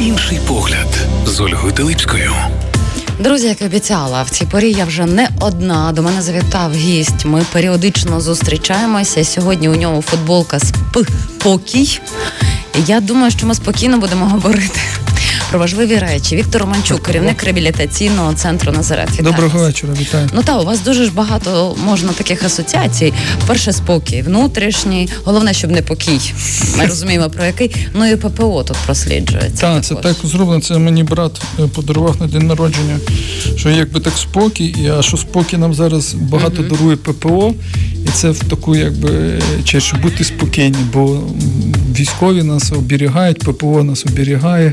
Інший 0.00 0.38
погляд 0.48 0.98
з 1.26 1.40
Ольгою 1.40 1.72
Теличкою. 1.72 2.32
Друзі, 3.18 3.46
як 3.46 3.60
і 3.60 3.64
обіцяла, 3.64 4.22
в 4.22 4.30
цій 4.30 4.44
порі 4.46 4.72
я 4.72 4.84
вже 4.84 5.06
не 5.06 5.28
одна. 5.40 5.92
До 5.92 6.02
мене 6.02 6.22
завітав 6.22 6.74
гість. 6.74 7.24
Ми 7.24 7.44
періодично 7.52 8.20
зустрічаємося. 8.20 9.24
Сьогодні 9.24 9.68
у 9.68 9.74
ньому 9.74 10.02
футболка 10.02 10.58
з 10.58 10.72
покій. 11.38 12.00
Я 12.86 13.00
думаю, 13.00 13.30
що 13.30 13.46
ми 13.46 13.54
спокійно 13.54 13.98
будемо 13.98 14.26
говорити 14.26 14.80
про 15.50 15.58
важливі 15.58 15.98
речі. 15.98 16.36
Віктор 16.36 16.60
Романчук, 16.60 17.02
керівник 17.02 17.42
реабілітаційного 17.42 18.34
центру 18.34 18.72
Назарет. 18.72 19.10
Вітаю 19.10 19.30
Доброго 19.32 19.58
вечора, 19.58 19.92
вітаю. 20.00 20.28
Ну 20.32 20.42
та 20.42 20.58
у 20.58 20.64
вас 20.64 20.80
дуже 20.80 21.04
ж 21.04 21.12
багато 21.12 21.76
можна 21.84 22.12
таких 22.12 22.42
асоціацій. 22.42 23.12
Перше 23.46 23.72
спокій, 23.72 24.22
внутрішній, 24.22 25.08
головне, 25.24 25.54
щоб 25.54 25.70
не 25.70 25.82
покій. 25.82 26.20
Ми 26.78 26.86
розуміємо 26.86 27.30
про 27.30 27.44
який. 27.44 27.76
Ну 27.94 28.10
і 28.10 28.16
ППО 28.16 28.62
тут 28.62 28.76
просліджується. 28.86 29.60
Так, 29.60 29.84
це 29.84 29.94
так 29.94 30.16
зроблено. 30.24 30.60
Це 30.60 30.78
мені 30.78 31.02
брат 31.02 31.40
е, 31.60 31.62
подарував 31.66 32.20
на 32.20 32.26
день 32.26 32.46
народження. 32.46 32.98
Що 33.56 33.70
якби 33.70 34.00
так 34.00 34.12
спокій, 34.16 34.92
а 34.98 35.02
що 35.02 35.16
спокій 35.16 35.56
нам 35.56 35.74
зараз 35.74 36.14
багато 36.14 36.62
uh 36.62 36.68
дарує 36.68 36.96
ППО, 36.96 37.54
це 38.18 38.30
в 38.30 38.38
таку, 38.38 38.76
якби 38.76 39.40
чи 39.64 39.80
бути 40.02 40.24
спокійні, 40.24 40.76
бо 40.92 41.20
військові 41.98 42.42
нас 42.42 42.72
оберігають, 42.72 43.38
ППО 43.38 43.82
нас 43.84 44.06
оберігає. 44.06 44.72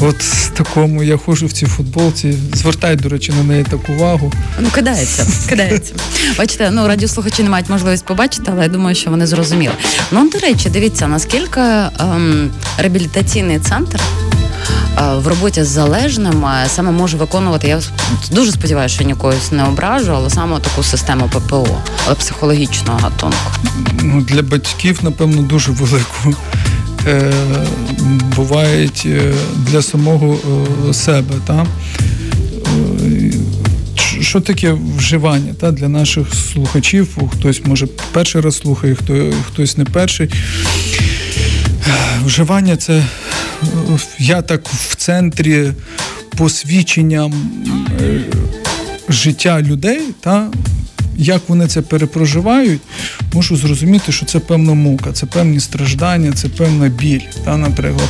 От 0.00 0.16
такому 0.54 1.02
я 1.02 1.16
ходжу 1.16 1.46
в 1.46 1.52
цій 1.52 1.66
футболці. 1.66 2.34
Звертай, 2.52 2.96
до 2.96 3.08
речі, 3.08 3.32
на 3.32 3.42
неї 3.42 3.64
таку 3.70 3.92
увагу. 3.92 4.32
Ну, 4.60 4.68
кидається, 4.70 5.26
кидається. 5.48 5.94
Бачите, 6.38 6.70
ну 6.70 6.88
радіослухачі 6.88 7.42
не 7.42 7.50
мають 7.50 7.70
можливість 7.70 8.04
побачити, 8.04 8.50
але 8.52 8.62
я 8.62 8.68
думаю, 8.68 8.94
що 8.94 9.10
вони 9.10 9.26
зрозуміли. 9.26 9.74
Ну, 10.10 10.30
до 10.30 10.38
речі, 10.38 10.70
дивіться, 10.70 11.08
наскільки 11.08 11.60
ем, 11.60 12.50
реабілітаційний 12.78 13.58
центр. 13.58 14.00
Е, 14.98 15.14
в 15.16 15.26
роботі 15.26 15.64
з 15.64 15.68
залежними 15.68 16.48
саме 16.66 16.90
може 16.90 17.16
виконувати. 17.16 17.68
Я 17.68 17.80
дуже 18.30 18.52
сподіваюся, 18.52 18.94
що 18.94 19.04
нікогось 19.04 19.52
не 19.52 19.64
ображу, 19.64 20.12
але 20.12 20.30
саме 20.30 20.60
таку 20.60 20.82
систему 20.82 21.30
ППО, 21.32 21.66
психологічного 22.18 22.98
гатунку. 22.98 23.50
Ну 24.02 24.20
для 24.20 24.42
батьків, 24.42 24.98
напевно, 25.02 25.42
дуже 25.42 25.72
велику 25.72 26.34
е, 27.06 27.32
бувають 28.36 29.02
е, 29.06 29.32
для 29.56 29.82
самого 29.82 30.38
е, 30.88 30.94
себе. 30.94 31.34
Та? 31.46 31.66
Е, 33.06 33.32
що 34.20 34.40
таке 34.40 34.76
вживання 34.96 35.54
та, 35.60 35.72
для 35.72 35.88
наших 35.88 36.26
слухачів? 36.34 37.18
Хтось 37.32 37.64
може 37.64 37.86
перший 38.12 38.40
раз 38.40 38.56
слухає, 38.56 38.94
хто, 38.94 39.32
хтось 39.46 39.76
не 39.76 39.84
перший. 39.84 40.30
Вживання 42.24 42.76
це 42.76 43.02
я 44.18 44.42
так 44.42 44.68
в 44.68 44.94
центрі 44.94 45.72
посвідчення 46.36 47.32
життя 49.08 49.62
людей, 49.62 50.00
та 50.20 50.50
як 51.16 51.42
вони 51.48 51.66
це 51.66 51.82
перепроживають, 51.82 52.80
можу 53.32 53.56
зрозуміти, 53.56 54.12
що 54.12 54.26
це 54.26 54.38
певна 54.38 54.74
мука, 54.74 55.12
це 55.12 55.26
певні 55.26 55.60
страждання, 55.60 56.32
це 56.32 56.48
певна 56.48 56.88
біль. 56.88 57.20
Та, 57.44 57.56
наприклад. 57.56 58.08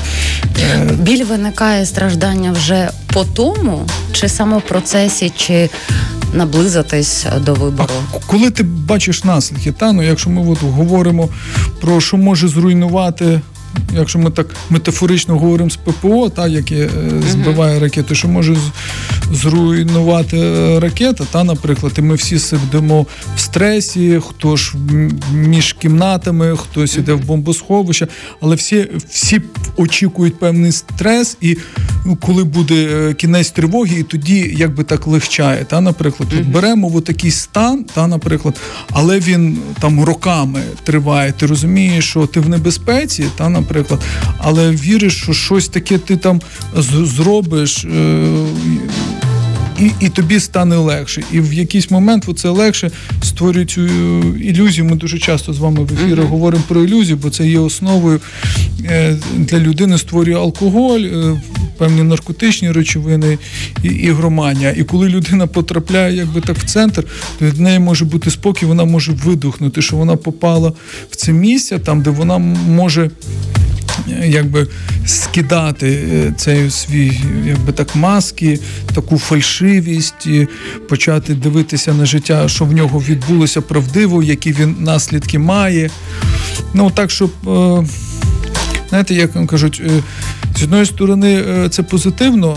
Е, 0.60 0.92
біль 0.92 1.24
виникає 1.24 1.86
страждання 1.86 2.52
вже 2.52 2.90
по 3.12 3.24
тому, 3.24 3.86
чи 4.12 4.28
саме 4.28 4.58
в 4.58 4.62
процесі, 4.62 5.32
чи 5.36 5.70
наблизитись 6.34 7.26
до 7.40 7.54
вибору. 7.54 7.94
А 8.14 8.18
коли 8.26 8.50
ти 8.50 8.62
бачиш 8.62 9.24
наслідки, 9.24 9.72
та 9.72 9.92
ну 9.92 10.02
якщо 10.02 10.30
ми 10.30 10.50
от 10.50 10.62
говоримо 10.62 11.28
про 11.80 12.00
що 12.00 12.16
може 12.16 12.48
зруйнувати 12.48 13.40
якщо 13.94 14.18
ми 14.18 14.30
так 14.30 14.46
метафорично 14.70 15.38
говоримо 15.38 15.70
з 15.70 15.76
ППО, 15.76 16.30
та 16.30 16.48
яке 16.48 16.76
е, 16.76 16.90
збиває 17.30 17.80
ракети, 17.80 18.14
що 18.14 18.28
може 18.28 18.56
зруйнувати 19.32 20.38
е, 20.38 20.80
ракета, 20.80 21.24
та, 21.32 21.44
наприклад, 21.44 21.92
і 21.98 22.02
ми 22.02 22.14
всі 22.14 22.38
сидимо 22.38 23.06
в 23.36 23.40
стресі, 23.40 24.20
хто 24.28 24.56
ж 24.56 24.72
між 25.32 25.72
кімнатами, 25.72 26.56
хтось 26.56 26.96
іде 26.96 27.12
в 27.12 27.24
бомбосховище, 27.24 28.08
але 28.40 28.56
всі 28.56 28.88
всі 29.10 29.40
очікують 29.76 30.38
певний 30.38 30.72
стрес, 30.72 31.36
і 31.40 31.56
коли 32.20 32.44
буде 32.44 32.74
е, 32.74 33.14
кінець 33.14 33.50
тривоги, 33.50 33.98
і 34.00 34.02
тоді 34.02 34.54
якби 34.58 34.84
так 34.84 35.06
легчає. 35.06 35.64
Та, 35.64 35.80
Наприклад, 35.80 36.28
тут 36.28 36.48
беремо 36.48 36.88
в 36.88 37.02
такий 37.02 37.30
стан, 37.30 37.84
та, 37.94 38.06
наприклад, 38.06 38.60
але 38.90 39.18
він 39.18 39.58
там 39.80 40.04
роками 40.04 40.62
триває. 40.84 41.32
Ти 41.32 41.46
розумієш, 41.46 42.10
що 42.10 42.26
ти 42.26 42.40
в 42.40 42.48
небезпеці, 42.48 43.24
та, 43.36 43.48
наприклад, 43.48 44.00
але 44.38 44.70
віриш, 44.70 45.22
що 45.22 45.32
щось 45.32 45.68
таке 45.68 45.98
ти 45.98 46.16
там 46.16 46.40
зробиш. 47.04 47.84
Е- 47.84 48.46
і 49.80 49.90
і 50.00 50.08
тобі 50.08 50.40
стане 50.40 50.76
легше. 50.76 51.22
І 51.32 51.40
в 51.40 51.52
якийсь 51.52 51.90
момент 51.90 52.38
це 52.38 52.48
легше 52.48 52.90
створює 53.22 53.64
цю 53.64 53.86
ілюзію. 54.34 54.84
Ми 54.84 54.96
дуже 54.96 55.18
часто 55.18 55.52
з 55.52 55.58
вами 55.58 55.84
в 55.84 55.92
ефірі 55.92 56.20
uh-huh. 56.20 56.28
говоримо 56.28 56.62
про 56.68 56.84
ілюзію, 56.84 57.16
бо 57.16 57.30
це 57.30 57.48
є 57.48 57.58
основою 57.58 58.20
е, 58.84 59.16
для 59.36 59.58
людини 59.58 59.98
створює 59.98 60.34
алкоголь, 60.34 61.00
е, 61.00 61.40
певні 61.78 62.02
наркотичні 62.02 62.72
речовини 62.72 63.38
і 63.82 63.88
ігроманія. 63.88 64.70
І 64.70 64.84
коли 64.84 65.08
людина 65.08 65.46
потрапляє 65.46 66.16
якби 66.16 66.40
так 66.40 66.58
в 66.58 66.64
центр, 66.64 67.04
то 67.38 67.44
від 67.44 67.60
неї 67.60 67.78
може 67.78 68.04
бути 68.04 68.30
спокій, 68.30 68.66
вона 68.66 68.84
може 68.84 69.12
видухнути, 69.12 69.82
що 69.82 69.96
вона 69.96 70.16
попала 70.16 70.72
в 71.10 71.16
це 71.16 71.32
місце, 71.32 71.78
там 71.78 72.02
де 72.02 72.10
вона 72.10 72.38
може 72.38 73.10
якби 74.24 74.66
скидати 75.06 76.08
е, 76.12 76.32
цей 76.36 76.70
свій 76.70 77.20
якби 77.46 77.72
так 77.72 77.96
маски, 77.96 78.58
таку 78.94 79.18
фальшивість, 79.18 80.28
почати 80.88 81.34
дивитися 81.34 81.94
на 81.94 82.06
життя, 82.06 82.48
що 82.48 82.64
в 82.64 82.72
нього 82.72 83.02
відбулося 83.08 83.60
правдиво, 83.60 84.22
які 84.22 84.52
він 84.52 84.76
наслідки 84.78 85.38
має. 85.38 85.90
Ну 86.74 86.90
так, 86.90 87.10
щоб, 87.10 87.30
е, 87.48 87.86
знаєте, 88.88 89.14
як 89.14 89.46
кажуть, 89.46 89.82
е, 89.86 90.02
з 90.56 90.62
одної 90.62 90.86
сторони, 90.86 91.44
це 91.70 91.82
позитивно, 91.82 92.56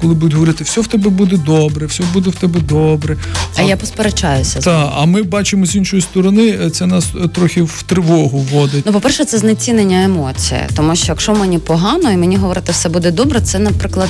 коли 0.00 0.14
будуть 0.14 0.32
говорити, 0.32 0.64
все 0.64 0.80
в 0.80 0.86
тебе 0.86 1.10
буде 1.10 1.36
добре, 1.36 1.86
все 1.86 2.04
буде 2.12 2.30
в 2.30 2.34
тебе 2.34 2.60
добре. 2.60 3.16
А, 3.56 3.60
а 3.60 3.62
я 3.62 3.76
посперечаюся. 3.76 4.60
Так, 4.60 4.92
а 4.96 5.04
ми 5.04 5.22
бачимо 5.22 5.66
з 5.66 5.76
іншої 5.76 6.02
сторони, 6.02 6.70
це 6.70 6.86
нас 6.86 7.06
трохи 7.34 7.62
в 7.62 7.82
тривогу 7.86 8.38
вводить. 8.38 8.86
Ну, 8.86 8.92
по-перше, 8.92 9.24
це 9.24 9.38
знецінення 9.38 10.04
емоцій. 10.04 10.60
Тому 10.76 10.96
що 10.96 11.06
якщо 11.08 11.34
мені 11.34 11.58
погано 11.58 12.10
і 12.12 12.16
мені 12.16 12.36
говорити 12.36 12.72
все 12.72 12.88
буде 12.88 13.10
добре, 13.10 13.40
це, 13.40 13.58
наприклад, 13.58 14.08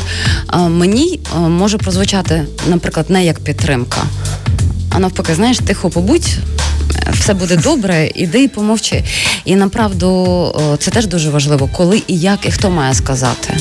мені 0.70 1.20
може 1.48 1.78
прозвучати, 1.78 2.44
наприклад, 2.69 3.06
не 3.08 3.25
як 3.25 3.41
підтримка. 3.41 3.98
А 4.91 4.98
навпаки, 4.98 5.34
знаєш, 5.34 5.58
тихо 5.58 5.91
побудь, 5.91 6.38
все 7.12 7.34
буде 7.34 7.56
добре, 7.56 8.11
іди 8.15 8.43
і 8.43 8.49
помовчи. 8.49 9.05
І 9.44 9.56
направду 9.56 10.77
це 10.78 10.91
теж 10.91 11.06
дуже 11.06 11.31
важливо, 11.31 11.69
коли 11.72 12.03
і 12.06 12.19
як, 12.19 12.47
і 12.47 12.50
хто 12.50 12.71
має 12.71 12.94
сказати. 12.94 13.56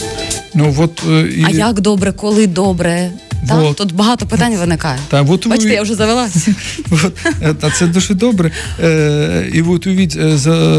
Ну 0.54 0.76
от 0.78 1.04
е, 1.10 1.22
і... 1.22 1.46
а 1.48 1.50
як 1.50 1.82
добре, 1.82 2.12
коли 2.12 2.48
добре. 2.48 3.12
Так, 3.48 3.62
вот. 3.62 3.76
Тут 3.78 3.92
багато 3.92 4.26
питань 4.26 4.58
виникає. 4.58 5.00
Та, 5.08 5.22
от 5.22 5.48
Бачите, 5.48 5.70
ви... 5.70 5.76
я 5.76 5.82
вже 5.82 5.96
завелася. 5.96 6.56
Е, 7.42 7.54
та 7.54 7.72
це 7.72 7.88
дуже 7.88 8.14
добре. 8.14 8.52
Е, 8.84 9.50
І 9.54 9.62
от 9.62 9.88
увіть, 9.88 10.18
е, 10.18 10.38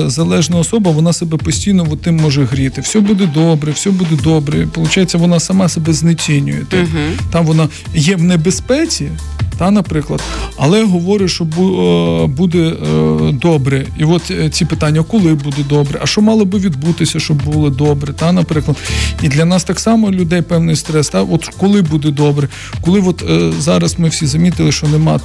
залежна 0.09 0.59
особа, 0.59 0.91
вона 0.91 1.13
себе 1.13 1.37
постійно 1.37 1.87
от 1.91 2.03
тим 2.03 2.17
може 2.17 2.45
гріти. 2.45 2.81
Все 2.81 3.01
буде 3.01 3.27
добре, 3.27 3.73
все 3.73 3.91
буде 3.91 4.17
добре. 4.23 4.67
Получається, 4.67 5.19
вона 5.19 5.41
сама 5.41 5.69
себе 5.69 5.93
знецінює. 5.93 6.63
Угу. 6.73 7.29
Там 7.33 7.47
вона 7.47 7.69
є 7.95 8.17
в 8.17 8.23
небезпеці, 8.23 9.09
та, 9.59 9.71
наприклад, 9.71 10.23
але 10.57 10.85
говорить, 10.85 11.31
що 11.31 11.45
е, 11.45 12.27
буде 12.27 12.59
е, 12.59 13.33
добре. 13.33 13.87
І 13.99 14.05
от 14.05 14.31
е, 14.31 14.51
ці 14.51 14.65
питання, 14.65 15.03
коли 15.03 15.35
буде 15.35 15.65
добре, 15.69 15.99
а 16.03 16.07
що 16.07 16.21
мало 16.21 16.45
би 16.45 16.59
відбутися, 16.59 17.21
щоб 17.21 17.43
було 17.43 17.71
добре, 17.71 18.13
та, 18.13 18.33
наприклад. 18.33 18.77
І 19.23 19.29
для 19.29 19.45
нас 19.45 19.65
так 19.65 19.81
само 19.81 20.11
людей 20.11 20.43
певний 20.43 20.77
стрес. 20.77 21.09
Та, 21.09 21.23
от 21.23 21.51
коли 21.59 21.83
буде 21.83 22.11
добре, 22.11 22.49
коли 22.81 23.01
от 23.01 23.25
зараз 23.59 23.99
ми 23.99 24.09
всі 24.09 24.27
замітили, 24.27 24.73
що 24.73 24.87
нема 24.87 25.21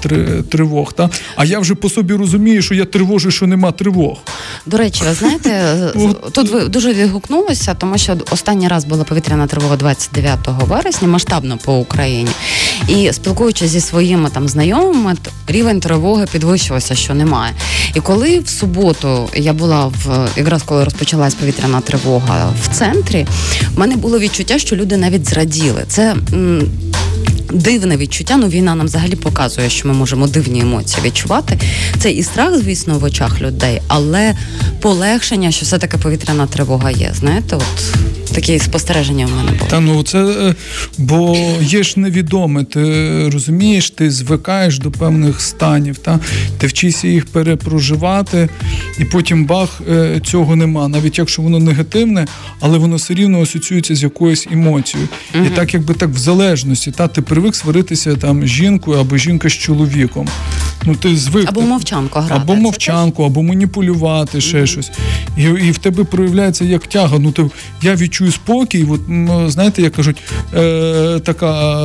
тривог. 0.49 0.93
Та? 0.93 1.09
А 1.35 1.45
я 1.45 1.59
вже 1.59 1.75
по 1.75 1.89
собі 1.89 2.13
розумію, 2.13 2.61
що 2.61 2.75
я 2.75 2.85
тривожу, 2.85 3.31
що 3.31 3.47
нема 3.47 3.71
тривог. 3.71 4.17
До 4.65 4.77
речі, 4.77 5.03
ви 5.07 5.13
знаєте, 5.13 5.77
тут 6.31 6.49
ви 6.49 6.61
дуже 6.61 6.93
відгукнулися, 6.93 7.73
тому 7.73 7.97
що 7.97 8.17
останній 8.31 8.67
раз 8.67 8.85
була 8.85 9.03
повітряна 9.03 9.47
тривога 9.47 9.75
29 9.75 10.39
вересня, 10.67 11.07
масштабно 11.07 11.57
по 11.65 11.77
Україні. 11.77 12.29
І 12.87 13.13
спілкуючись 13.13 13.69
зі 13.69 13.81
своїм 13.81 14.20
моїми 14.21 14.33
там 14.33 14.47
знайомими 14.49 15.15
рівень 15.47 15.79
тривоги 15.79 16.25
підвищувався, 16.31 16.95
що 16.95 17.13
немає. 17.13 17.53
І 17.95 17.99
коли 17.99 18.39
в 18.39 18.49
суботу 18.49 19.29
я 19.35 19.53
була 19.53 19.85
в 19.85 20.29
якраз 20.37 20.63
коли 20.63 20.83
розпочалась 20.83 21.33
повітряна 21.33 21.81
тривога 21.81 22.53
в 22.63 22.77
центрі, 22.77 23.25
в 23.75 23.79
мене 23.79 23.95
було 23.95 24.19
відчуття, 24.19 24.59
що 24.59 24.75
люди 24.75 24.97
навіть 24.97 25.29
зраділи. 25.29 25.83
Це 25.87 26.15
м- 26.33 26.69
Дивне 27.53 27.97
відчуття, 27.97 28.37
ну 28.37 28.47
війна 28.47 28.75
нам 28.75 28.85
взагалі 28.85 29.15
показує, 29.15 29.69
що 29.69 29.87
ми 29.87 29.93
можемо 29.93 30.27
дивні 30.27 30.61
емоції 30.61 31.05
відчувати. 31.05 31.59
Це 31.99 32.11
і 32.11 32.23
страх, 32.23 32.57
звісно, 32.57 32.99
в 32.99 33.03
очах 33.03 33.41
людей, 33.41 33.81
але 33.87 34.35
полегшення, 34.81 35.51
що 35.51 35.65
все 35.65 35.77
таки 35.77 35.97
повітряна 35.97 36.47
тривога 36.47 36.91
є. 36.91 37.11
Знаєте, 37.19 37.55
от 37.55 37.95
такі 38.31 38.59
спостереження 38.59 39.25
в 39.25 39.29
мене 39.29 39.51
були. 39.51 39.69
Та 39.69 39.79
ну 39.79 40.03
це 40.03 40.19
е, 40.19 40.55
бо 40.97 41.37
є 41.61 41.83
ж 41.83 41.99
невідоме. 41.99 42.63
Ти 42.63 43.29
розумієш, 43.29 43.89
ти 43.89 44.11
звикаєш 44.11 44.79
до 44.79 44.91
певних 44.91 45.41
станів, 45.41 45.97
та 45.97 46.19
ти 46.57 46.67
вчишся 46.67 47.07
їх 47.07 47.25
перепроживати, 47.25 48.49
і 48.99 49.05
потім 49.05 49.45
бах 49.45 49.81
е, 49.89 50.21
цього 50.25 50.55
нема. 50.55 50.87
Навіть 50.87 51.17
якщо 51.17 51.41
воно 51.41 51.59
негативне, 51.59 52.27
але 52.59 52.77
воно 52.77 52.95
все 52.95 53.13
рівно 53.13 53.41
асоціюється 53.41 53.95
з 53.95 54.03
якоюсь 54.03 54.47
емоцією. 54.51 55.09
Угу. 55.35 55.45
І 55.45 55.49
так, 55.49 55.73
якби 55.73 55.93
так 55.93 56.09
в 56.09 56.17
залежності, 56.17 56.91
та 56.91 57.07
ти 57.07 57.21
привик 57.21 57.55
сваритися 57.55 58.15
там 58.15 58.43
з 58.43 58.49
жінкою 58.49 58.99
або 58.99 59.17
жінка 59.17 59.49
з 59.49 59.53
чоловіком. 59.53 60.27
Ну 60.85 60.95
ти 60.95 61.17
звик 61.17 61.49
або 61.49 61.61
мовчанку 61.61 62.19
грати. 62.19 62.41
або 62.41 62.55
мовчанку, 62.55 63.23
або 63.23 63.43
маніпулювати, 63.43 64.41
ще 64.41 64.57
mm-hmm. 64.57 64.65
щось. 64.65 64.91
І 65.37 65.43
і 65.43 65.71
в 65.71 65.77
тебе 65.77 66.03
проявляється 66.03 66.65
як 66.65 66.87
тяга. 66.87 67.19
Ну 67.19 67.31
ти 67.31 67.49
я 67.81 67.95
відчую 67.95 68.31
спокій. 68.31 68.87
От 68.89 69.01
знаєте, 69.51 69.81
як 69.81 69.93
кажуть, 69.93 70.17
е, 70.53 71.19
така 71.23 71.81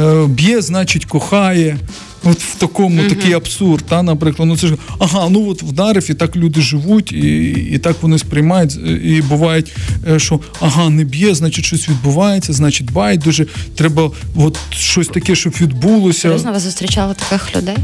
е, 0.00 0.26
б'є, 0.26 0.60
значить, 0.60 1.04
кохає. 1.04 1.78
От 2.24 2.38
в 2.38 2.54
такому 2.54 3.02
mm-hmm. 3.02 3.08
такий 3.08 3.32
абсурд, 3.32 3.84
та, 3.88 4.02
наприклад, 4.02 4.48
ну 4.48 4.56
це 4.56 4.66
ж 4.66 4.76
ага, 4.98 5.28
ну 5.30 5.50
от 5.50 5.62
вдарив, 5.62 6.10
і 6.10 6.14
так 6.14 6.36
люди 6.36 6.60
живуть, 6.60 7.12
і 7.12 7.48
і 7.72 7.78
так 7.78 7.96
вони 8.02 8.18
сприймають. 8.18 8.76
І 9.04 9.22
бувають, 9.22 9.72
е, 10.08 10.18
що 10.18 10.40
ага, 10.60 10.90
не 10.90 11.04
б'є, 11.04 11.34
значить 11.34 11.64
щось 11.64 11.88
відбувається, 11.88 12.52
значить 12.52 12.92
байдуже. 12.92 13.46
Треба 13.76 14.10
от 14.36 14.58
щось 14.70 15.08
таке, 15.08 15.34
щоб 15.34 15.52
відбулося. 15.60 16.20
Серйозно, 16.20 16.52
ви 16.52 16.60
зустрічали 16.60 17.14
таких 17.14 17.56
людей? 17.56 17.76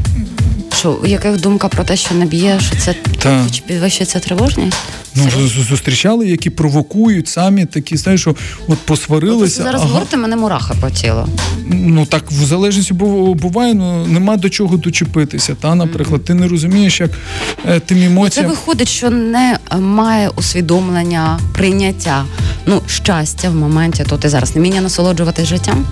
Що 0.79 0.99
у 1.03 1.07
яких 1.07 1.41
думка 1.41 1.67
про 1.67 1.83
те, 1.83 1.97
що 1.97 2.15
не 2.15 2.25
б'є, 2.25 2.59
що 2.59 2.75
це 2.75 2.95
підвищується 3.67 4.19
тривожність? 4.19 4.77
Ну, 5.15 5.47
зустрічали, 5.47 6.27
які 6.27 6.49
провокують 6.49 7.27
самі 7.27 7.65
такі, 7.65 7.97
знаєш, 7.97 8.21
що 8.21 8.35
от 8.67 8.77
посварилися. 8.77 9.63
Ви 9.63 9.63
зараз 9.63 9.81
ага. 9.81 9.89
говорите, 9.89 10.17
мене 10.17 10.35
мураха 10.35 10.73
по 10.81 10.89
тілу. 10.89 11.27
Ну 11.67 12.05
так 12.05 12.31
в 12.31 12.43
залежності 12.43 12.93
буває, 12.93 13.73
ну 13.73 14.05
нема 14.29 14.41
до 14.41 14.49
чого 14.49 14.77
дочепитися. 14.77 15.55
Та, 15.61 15.75
наприклад, 15.75 16.23
ти 16.23 16.33
не 16.33 16.47
розумієш, 16.47 17.01
як 17.01 17.11
е, 17.65 17.79
тим 17.79 18.03
емоціям... 18.03 18.45
Це 18.45 18.51
виходить, 18.51 18.87
що 18.87 19.09
не 19.09 19.57
має 19.79 20.29
усвідомлення, 20.29 21.39
прийняття, 21.53 22.25
ну 22.65 22.81
щастя 22.87 23.49
в 23.49 23.55
моменті. 23.55 24.03
То 24.09 24.17
ти 24.17 24.29
зараз 24.29 24.55
не 24.55 24.61
вміння 24.61 24.81
насолоджуватись 24.81 25.47
життям. 25.47 25.85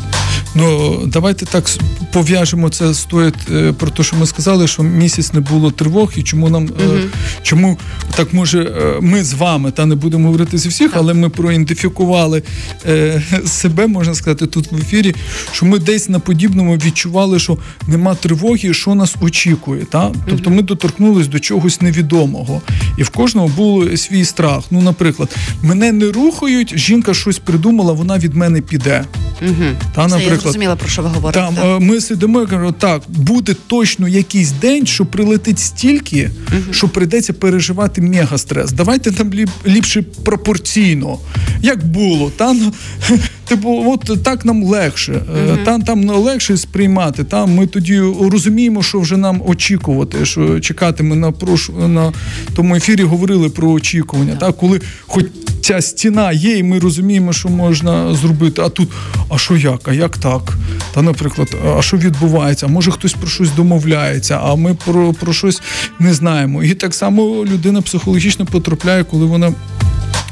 Ну 0.56 1.02
давайте 1.06 1.46
так 1.46 1.70
пов'яжемо 2.14 2.70
це 2.70 2.94
з 2.94 3.04
тою, 3.04 3.34
е, 3.52 3.74
про 3.74 3.90
те, 3.90 4.04
що 4.04 4.16
ми 4.16 4.26
сказали, 4.26 4.68
що 4.68 4.84
місяць 4.84 5.34
не 5.34 5.40
було 5.40 5.72
тривог, 5.72 6.12
і 6.16 6.24
чому 6.24 6.50
нам 6.50 6.68
mm-hmm. 6.68 7.08
чому 7.42 7.78
так 8.16 8.34
може 8.34 8.74
ми 9.02 9.24
з 9.24 9.34
вами 9.34 9.72
та 9.72 9.86
не 9.86 9.96
будемо 9.96 10.26
говорити 10.26 10.58
зі 10.58 10.70
всіх, 10.70 10.92
але 10.94 11.14
ми 11.14 11.30
проідентифікували 11.30 12.44
е, 12.86 13.22
себе, 13.46 13.88
можна 13.88 14.16
сказати, 14.16 14.46
тут 14.46 14.72
в 14.72 14.78
ефірі, 14.78 15.16
що 15.52 15.66
ми 15.66 15.80
десь 15.80 16.10
на 16.10 16.20
подібному 16.20 16.76
відчували, 16.76 17.40
що 17.40 17.58
нема 17.88 18.16
тривоги, 18.28 18.74
що 18.74 18.96
нас 18.96 19.16
очікує. 19.22 19.86
Та? 19.86 20.12
Тобто 20.30 20.50
ми 20.50 20.62
доторкнулись 20.62 21.28
до 21.28 21.40
чогось 21.40 21.82
невідомого. 21.82 22.62
І 22.98 23.04
в 23.04 23.10
кожного 23.10 23.48
був 23.48 24.00
свій 24.00 24.26
страх. 24.26 24.64
Ну, 24.72 24.82
наприклад, 24.82 25.36
мене 25.64 25.92
не 25.92 26.12
рухають, 26.12 26.78
жінка 26.78 27.14
щось 27.14 27.40
придумала, 27.40 27.94
вона 27.94 28.18
від 28.18 28.34
мене 28.34 28.62
піде. 28.62 29.06
Угу. 29.42 29.66
Та, 29.96 30.08
наприклад, 30.08 30.32
Я 30.34 30.40
зрозуміла, 30.40 30.76
про 30.76 30.90
що 30.90 31.02
ви 31.02 31.10
говорите. 31.10 31.40
Там, 31.40 31.56
так. 31.56 31.82
Ми 31.82 32.02
сидимо 32.02 32.42
і 32.42 32.46
кажемо, 32.46 32.72
так, 32.72 33.02
буде 33.08 33.56
точно 33.68 34.08
якийсь 34.08 34.52
день, 34.52 34.86
що 34.86 35.06
прилетить 35.06 35.60
стільки, 35.60 36.32
угу. 36.52 36.74
що 36.74 36.90
прийдеться 36.90 37.34
переживати 37.34 38.02
мегастрес. 38.02 38.72
Давайте 38.72 39.12
там 39.12 39.32
ліпше 39.68 40.02
пропорційно, 40.02 41.18
як 41.62 41.86
було. 41.86 42.32
Та, 42.38 42.56
Типу, 43.48 43.84
от 43.88 44.24
так 44.24 44.46
нам 44.46 44.64
легше, 44.64 45.12
mm-hmm. 45.12 45.64
там 45.64 45.82
там 45.82 46.10
легше 46.10 46.58
сприймати. 46.58 47.24
Там 47.24 47.56
ми 47.56 47.68
тоді 47.68 48.00
розуміємо, 48.22 48.84
що 48.84 49.00
вже 49.00 49.18
нам 49.18 49.42
очікувати, 49.46 50.26
що 50.26 50.60
чекати. 50.60 51.04
Ми 51.04 51.16
на 51.16 51.32
прош... 51.32 51.70
на 51.88 52.14
тому 52.56 52.76
ефірі 52.76 53.04
говорили 53.04 53.50
про 53.50 53.72
очікування. 53.72 54.34
Yeah. 54.34 54.40
Так, 54.40 54.58
коли 54.58 54.82
хоч 55.08 55.26
ця 55.68 55.82
стіна 55.82 56.32
є, 56.32 56.58
і 56.58 56.64
ми 56.64 56.80
розуміємо, 56.80 57.34
що 57.34 57.50
можна 57.50 58.16
зробити. 58.16 58.62
А 58.62 58.70
тут, 58.70 58.90
а 59.30 59.38
що 59.38 59.58
як? 59.58 59.88
А 59.88 59.94
як 59.94 60.18
так? 60.18 60.54
Та, 60.94 61.02
наприклад, 61.02 61.48
а 61.78 61.82
що 61.82 61.98
відбувається? 61.98 62.68
Може 62.68 62.92
хтось 62.92 63.14
про 63.14 63.28
щось 63.28 63.52
домовляється, 63.52 64.40
а 64.44 64.56
ми 64.56 64.74
про, 64.86 65.14
про 65.14 65.34
щось 65.34 65.62
не 66.00 66.14
знаємо. 66.14 66.64
І 66.64 66.74
так 66.74 66.94
само 66.94 67.24
людина 67.24 67.82
психологічно 67.82 68.46
потрапляє, 68.46 69.04
коли 69.04 69.26
вона 69.26 69.54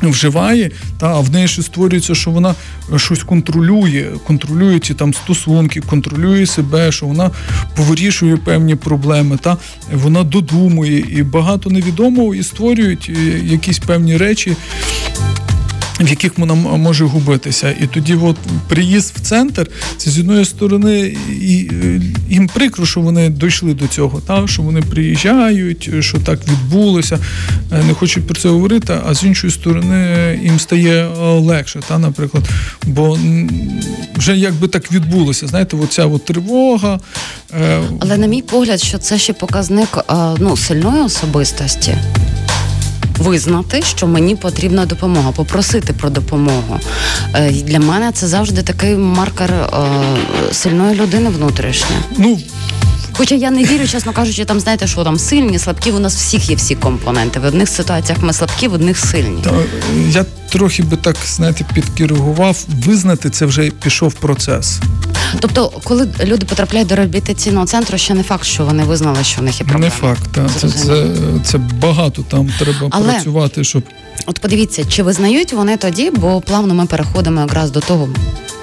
вживає, 0.10 0.72
та 0.98 1.20
в 1.20 1.32
неї 1.32 1.48
ще 1.48 1.62
створюється, 1.62 2.16
що 2.16 2.32
вона 2.32 2.56
щось 2.96 3.24
контролює, 3.24 4.06
контролює 4.28 4.80
ці 4.80 4.94
там 4.94 5.14
стосунки, 5.14 5.82
контролює 5.82 6.46
себе, 6.46 6.92
що 6.92 7.06
вона 7.06 7.32
повирішує 7.76 8.38
певні 8.38 8.76
проблеми, 8.76 9.38
та 9.42 9.58
вона 9.94 10.24
додумує. 10.24 11.00
І 11.00 11.24
багато 11.24 11.70
невідомого 11.70 12.36
і 12.36 12.44
створюють 12.44 13.12
е, 13.18 13.40
якісь 13.46 13.80
певні 13.80 14.18
речі 14.18 14.56
в 16.00 16.10
яких 16.10 16.38
вона 16.38 16.54
може 16.56 17.06
губитися. 17.06 17.76
І 17.82 17.88
тоді, 17.88 18.16
от 18.16 18.36
приїзд 18.68 19.14
в 19.18 19.22
центр, 19.22 19.70
це 19.98 20.12
з 20.12 20.20
одної 20.20 20.46
сторони 20.46 21.18
і, 21.42 21.70
е, 21.84 22.02
їм 22.30 22.48
прикро, 22.48 22.86
що 22.86 23.02
вони 23.02 23.30
дійшли 23.30 23.74
до 23.74 23.88
цього, 23.88 24.22
та, 24.22 24.48
що 24.48 24.62
вони 24.62 24.82
приїжджають, 24.82 25.90
що 26.00 26.18
так 26.18 26.40
відбулося. 26.48 27.20
Е, 27.72 27.84
не 27.84 27.94
хочуть 27.94 28.28
про 28.28 28.36
це 28.36 28.50
говорити, 28.50 28.94
а 29.06 29.14
з 29.14 29.24
іншої 29.24 29.54
сторони 29.54 30.40
їм 30.44 30.60
стає 30.60 31.06
е, 31.06 31.40
легше, 31.40 31.80
та, 31.88 32.00
наприклад. 32.00 32.44
Бо 32.86 33.20
вже 34.16 34.38
якби 34.38 34.68
так 34.68 34.92
відбулося, 34.92 35.48
знаєте, 35.48 35.78
оця 35.78 36.06
от 36.06 36.26
тривога. 36.26 37.00
Але 38.00 38.18
на 38.18 38.28
мій 38.28 38.42
погляд, 38.42 38.82
що 38.82 38.98
це 38.98 39.18
ще 39.18 39.34
показник 39.34 39.98
ну, 40.40 40.58
сильної 40.58 41.02
особистості 41.02 41.98
визнати, 43.18 43.82
що 43.82 44.08
мені 44.08 44.36
потрібна 44.36 44.86
допомога, 44.86 45.32
попросити 45.32 45.94
про 45.94 46.10
допомогу. 46.10 46.80
Е, 47.34 47.52
для 47.52 47.80
мене 47.80 48.12
це 48.12 48.28
завжди 48.28 48.62
такий 48.62 48.96
маркер 48.96 49.52
е, 49.52 49.68
сильної 50.52 50.96
людини 50.96 51.30
внутрішньої. 51.30 52.02
Ну 52.18 52.40
Хоча 53.18 53.36
я 53.36 53.52
не 53.52 53.64
вірю, 53.64 53.88
чесно 53.88 54.14
кажучи, 54.14 54.46
там 54.46 54.60
знаєте, 54.60 54.88
що 54.88 55.04
там 55.04 55.20
сильні, 55.20 55.60
слабкі. 55.60 55.92
У 55.92 56.00
нас 56.00 56.16
всіх 56.16 56.50
є 56.50 56.56
всі 56.56 56.76
компоненти. 56.76 57.40
В 57.40 57.46
одних 57.46 57.70
ситуаціях 57.70 58.24
ми 58.24 58.34
слабкі, 58.34 58.68
в 58.68 58.74
одних 58.74 58.98
сильні. 58.98 59.42
Та, 59.42 59.52
я 60.10 60.26
трохи 60.50 60.84
би 60.84 60.98
так 60.98 61.16
знаєте, 61.26 61.66
підкерував. 61.74 62.66
Визнати 62.68 63.30
це 63.30 63.46
вже 63.46 63.70
пішов 63.70 64.14
процес. 64.14 64.80
Тобто, 65.40 65.72
коли 65.84 66.08
люди 66.24 66.46
потрапляють 66.46 66.88
до 66.88 66.96
реабілітаційного 66.96 67.66
центру, 67.66 67.98
ще 67.98 68.14
не 68.14 68.24
факт, 68.24 68.46
що 68.46 68.66
вони 68.66 68.84
визнали, 68.84 69.24
що 69.24 69.42
в 69.42 69.44
них 69.44 69.60
є 69.60 69.66
проблеми. 69.66 69.86
Не 69.86 69.92
факт, 69.92 70.30
так. 70.32 70.52
Це, 70.58 70.70
це 70.70 71.08
це 71.44 71.58
багато 71.58 72.22
там 72.22 72.52
треба 72.60 72.88
Але... 72.90 73.14
працювати, 73.14 73.64
щоб. 73.64 73.84
От 74.26 74.40
подивіться, 74.40 74.86
чи 74.86 75.04
визнають 75.04 75.54
вони 75.54 75.78
тоді, 75.78 76.10
бо 76.10 76.42
плавно 76.42 76.74
ми 76.74 76.86
переходимо 76.86 77.42
якраз 77.42 77.72
до 77.72 77.80
того. 77.80 78.10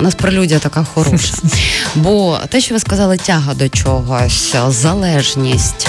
У 0.01 0.05
нас 0.05 0.15
прелюдія 0.15 0.61
така 0.61 0.85
хороша. 0.95 1.35
Бо 1.95 2.39
те, 2.49 2.61
що 2.61 2.75
ви 2.75 2.81
сказали, 2.81 3.17
тяга 3.17 3.55
до 3.55 3.69
чогось, 3.69 4.55
залежність, 4.69 5.89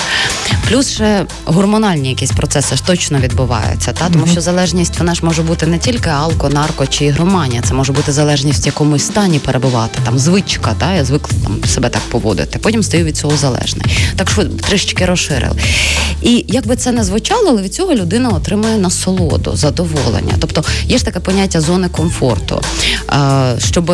плюс 0.69 0.91
ще 0.91 1.25
гормональні 1.45 2.09
якісь 2.09 2.31
процеси 2.31 2.75
ж 2.75 2.83
точно 2.85 3.19
відбуваються. 3.19 3.91
Та? 3.91 4.09
Тому 4.09 4.27
що 4.27 4.41
залежність 4.41 4.99
вона 4.99 5.15
ж 5.15 5.25
може 5.25 5.41
бути 5.41 5.65
не 5.65 5.77
тільки 5.77 6.09
алко, 6.09 6.49
нарко 6.49 6.87
чи 6.87 7.05
ігроманія, 7.05 7.61
це 7.61 7.73
може 7.73 7.93
бути 7.93 8.11
залежність 8.11 8.65
в 8.65 8.67
якомусь 8.67 9.03
стані 9.03 9.39
перебувати, 9.39 9.99
там 10.05 10.19
звичка, 10.19 10.75
та? 10.79 10.93
я 10.93 11.05
звикла 11.05 11.37
там 11.43 11.63
себе 11.65 11.89
так 11.89 12.01
поводити. 12.01 12.59
Потім 12.59 12.83
стаю 12.83 13.05
від 13.05 13.17
цього 13.17 13.37
залежний. 13.37 13.85
Так 14.15 14.31
що 14.31 14.43
трішки 14.43 15.05
розширили. 15.05 15.55
І 16.21 16.45
як 16.47 16.67
би 16.67 16.75
це 16.75 16.91
не 16.91 17.03
звучало, 17.03 17.49
але 17.49 17.61
від 17.61 17.73
цього 17.73 17.93
людина 17.93 18.29
отримує 18.29 18.77
насолоду, 18.77 19.55
задоволення. 19.55 20.33
Тобто 20.39 20.63
є 20.85 20.97
ж 20.97 21.05
таке 21.05 21.19
поняття 21.19 21.61
зони 21.61 21.89
комфорту, 21.89 22.61
щоб 23.57 23.91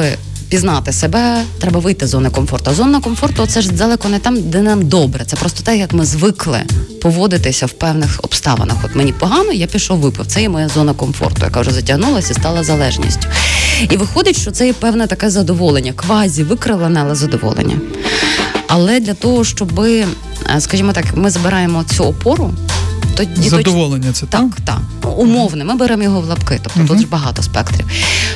пізнати 0.50 0.92
себе, 0.92 1.44
треба 1.60 1.80
вийти 1.80 2.08
з 2.08 2.10
зони 2.10 2.30
комфорту. 2.30 2.74
Зона 2.74 3.02
комфорту 3.02 3.46
це 3.48 3.62
ж 3.62 3.72
далеко 3.72 4.10
не 4.10 4.20
там, 4.20 4.42
де 4.42 4.62
нам 4.62 4.88
добре. 4.88 5.26
Це 5.26 5.36
просто 5.36 5.64
те, 5.64 5.78
як 5.78 5.94
ми 5.94 6.06
звикли 6.06 6.60
поводитися 7.02 7.66
в 7.66 7.72
певних 7.72 8.20
обставинах. 8.24 8.78
От 8.84 8.96
мені 8.96 9.14
погано, 9.14 9.52
я 9.52 9.68
пішов 9.68 10.00
випив. 10.00 10.26
Це 10.26 10.42
є 10.42 10.50
моя 10.50 10.70
зона 10.70 10.94
комфорту, 10.94 11.42
яка 11.44 11.62
вже 11.62 11.72
затягнулася 11.72 12.32
і 12.32 12.36
стала 12.36 12.64
залежністю. 12.64 13.28
І 13.90 13.98
виходить, 13.98 14.42
що 14.42 14.52
це 14.52 14.68
є 14.68 14.74
певне 14.74 15.08
таке 15.08 15.30
задоволення, 15.30 15.94
квазі 15.94 16.44
викривлене, 16.44 17.02
але 17.04 17.16
задоволення. 17.16 17.76
Але 18.68 19.00
для 19.00 19.14
того, 19.14 19.44
щоб, 19.44 19.80
е, 19.80 20.06
скажімо 20.60 20.94
так, 20.94 21.06
ми 21.16 21.30
збираємо 21.30 21.84
цю 21.84 22.04
опору 22.04 22.54
тоді 23.26 23.50
задоволення 23.50 24.14
це 24.14 24.26
так? 24.26 24.42
Так, 24.42 24.80
так. 25.02 25.18
Умовне, 25.18 25.64
ми 25.64 25.76
беремо 25.76 26.04
його 26.04 26.22
в 26.22 26.26
лапки, 26.26 26.60
тобто 26.64 26.80
uh 26.80 26.88
тут 26.88 27.00
ж 27.00 27.08
багато 27.08 27.44
спектрів. 27.44 27.86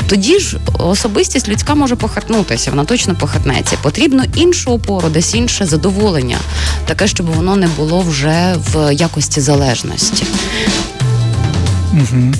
Тоді 0.07 0.39
ж 0.39 0.57
особистість 0.79 1.49
людська 1.49 1.75
може 1.75 1.95
похитнутися, 1.95 2.69
вона 2.69 2.85
точно 2.85 3.15
похитнеться. 3.15 3.77
Потрібно 3.81 4.23
іншу 4.35 4.71
опору, 4.71 5.09
десь 5.09 5.35
інше 5.35 5.65
задоволення, 5.65 6.37
таке, 6.85 7.07
щоб 7.07 7.27
воно 7.27 7.55
не 7.55 7.67
було 7.67 8.01
вже 8.01 8.55
в 8.73 8.93
якості 8.93 9.41
залежності. 9.41 10.25
Угу. 11.93 12.33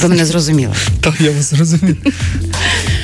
Ви 0.00 0.08
мене 0.08 0.26
зрозуміли. 0.26 0.74
Так, 1.00 1.20
я 1.20 1.30
вас 1.30 1.50
зрозумів. 1.50 1.96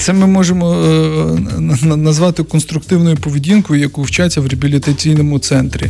Це 0.00 0.12
ми 0.12 0.26
можемо 0.26 0.74
е, 0.74 1.96
назвати 1.96 2.42
конструктивною 2.42 3.16
поведінкою, 3.16 3.80
яку 3.80 4.02
вчаться 4.02 4.40
в 4.40 4.46
реабілітаційному 4.46 5.38
центрі. 5.38 5.86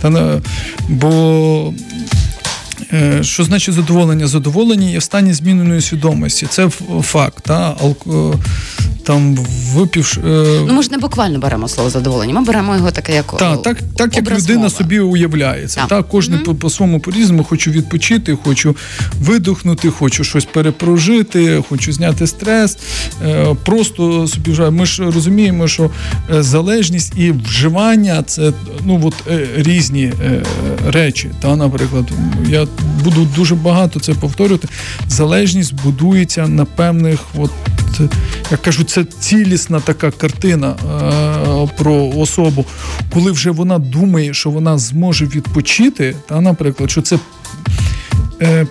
Та, 0.00 0.40
Бо 0.88 1.74
що 3.22 3.44
значить 3.44 3.74
задоволення? 3.74 4.26
Задоволення 4.26 4.88
є 4.88 4.98
в 4.98 5.02
стані 5.02 5.32
зміненої 5.32 5.80
свідомості. 5.80 6.46
Це 6.50 6.68
факт. 7.02 7.44
Та? 7.44 7.76
Там 9.08 9.38
випів. 9.74 10.18
Е... 10.18 10.64
Ну, 10.66 10.74
ми 10.74 10.82
ж 10.82 10.88
не 10.90 10.98
буквально 10.98 11.38
беремо 11.38 11.68
слово 11.68 11.90
задоволення. 11.90 12.34
Ми 12.34 12.42
беремо 12.42 12.76
його 12.76 12.90
таке, 12.90 13.14
як 13.14 13.36
та, 13.38 13.56
так, 13.56 13.78
так 13.96 14.16
як 14.16 14.30
людина 14.30 14.58
мови. 14.58 14.70
собі 14.70 15.00
уявляється. 15.00 15.80
Так, 15.80 15.88
так 15.88 16.08
кожен 16.08 16.34
mm-hmm. 16.34 16.54
по 16.54 16.70
своєму 16.70 17.00
по 17.00 17.10
різному 17.10 17.44
хочу 17.44 17.70
відпочити, 17.70 18.38
хочу 18.44 18.76
видихнути, 19.20 19.90
хочу 19.90 20.24
щось 20.24 20.44
перепрожити, 20.44 21.62
хочу 21.68 21.92
зняти 21.92 22.26
стрес. 22.26 22.78
Е, 23.24 23.56
просто 23.64 24.26
собі 24.26 24.50
вже 24.50 24.70
ми 24.70 24.86
ж 24.86 25.04
розуміємо, 25.04 25.68
що 25.68 25.90
е, 26.34 26.42
залежність 26.42 27.12
і 27.16 27.30
вживання 27.32 28.22
це 28.22 28.52
ну 28.84 29.00
от 29.04 29.14
е, 29.30 29.48
різні 29.56 30.12
речі. 30.86 31.30
Та, 31.40 31.56
наприклад, 31.56 32.10
я 32.48 32.66
буду 33.04 33.28
дуже 33.36 33.54
багато 33.54 34.00
це 34.00 34.14
повторювати. 34.14 34.68
Залежність 35.08 35.74
будується 35.74 36.48
на 36.48 36.64
певних 36.64 37.20
от 37.36 37.50
як 38.50 38.62
кажуть, 38.62 38.90
це 38.98 39.04
цілісна 39.20 39.80
така 39.80 40.10
картина 40.10 40.70
е, 40.70 41.68
про 41.76 41.94
особу, 42.16 42.64
коли 43.14 43.32
вже 43.32 43.50
вона 43.50 43.78
думає, 43.78 44.34
що 44.34 44.50
вона 44.50 44.78
зможе 44.78 45.26
відпочити, 45.26 46.16
та, 46.28 46.40
наприклад, 46.40 46.90
що 46.90 47.02
це 47.02 47.18
е, 48.42 48.66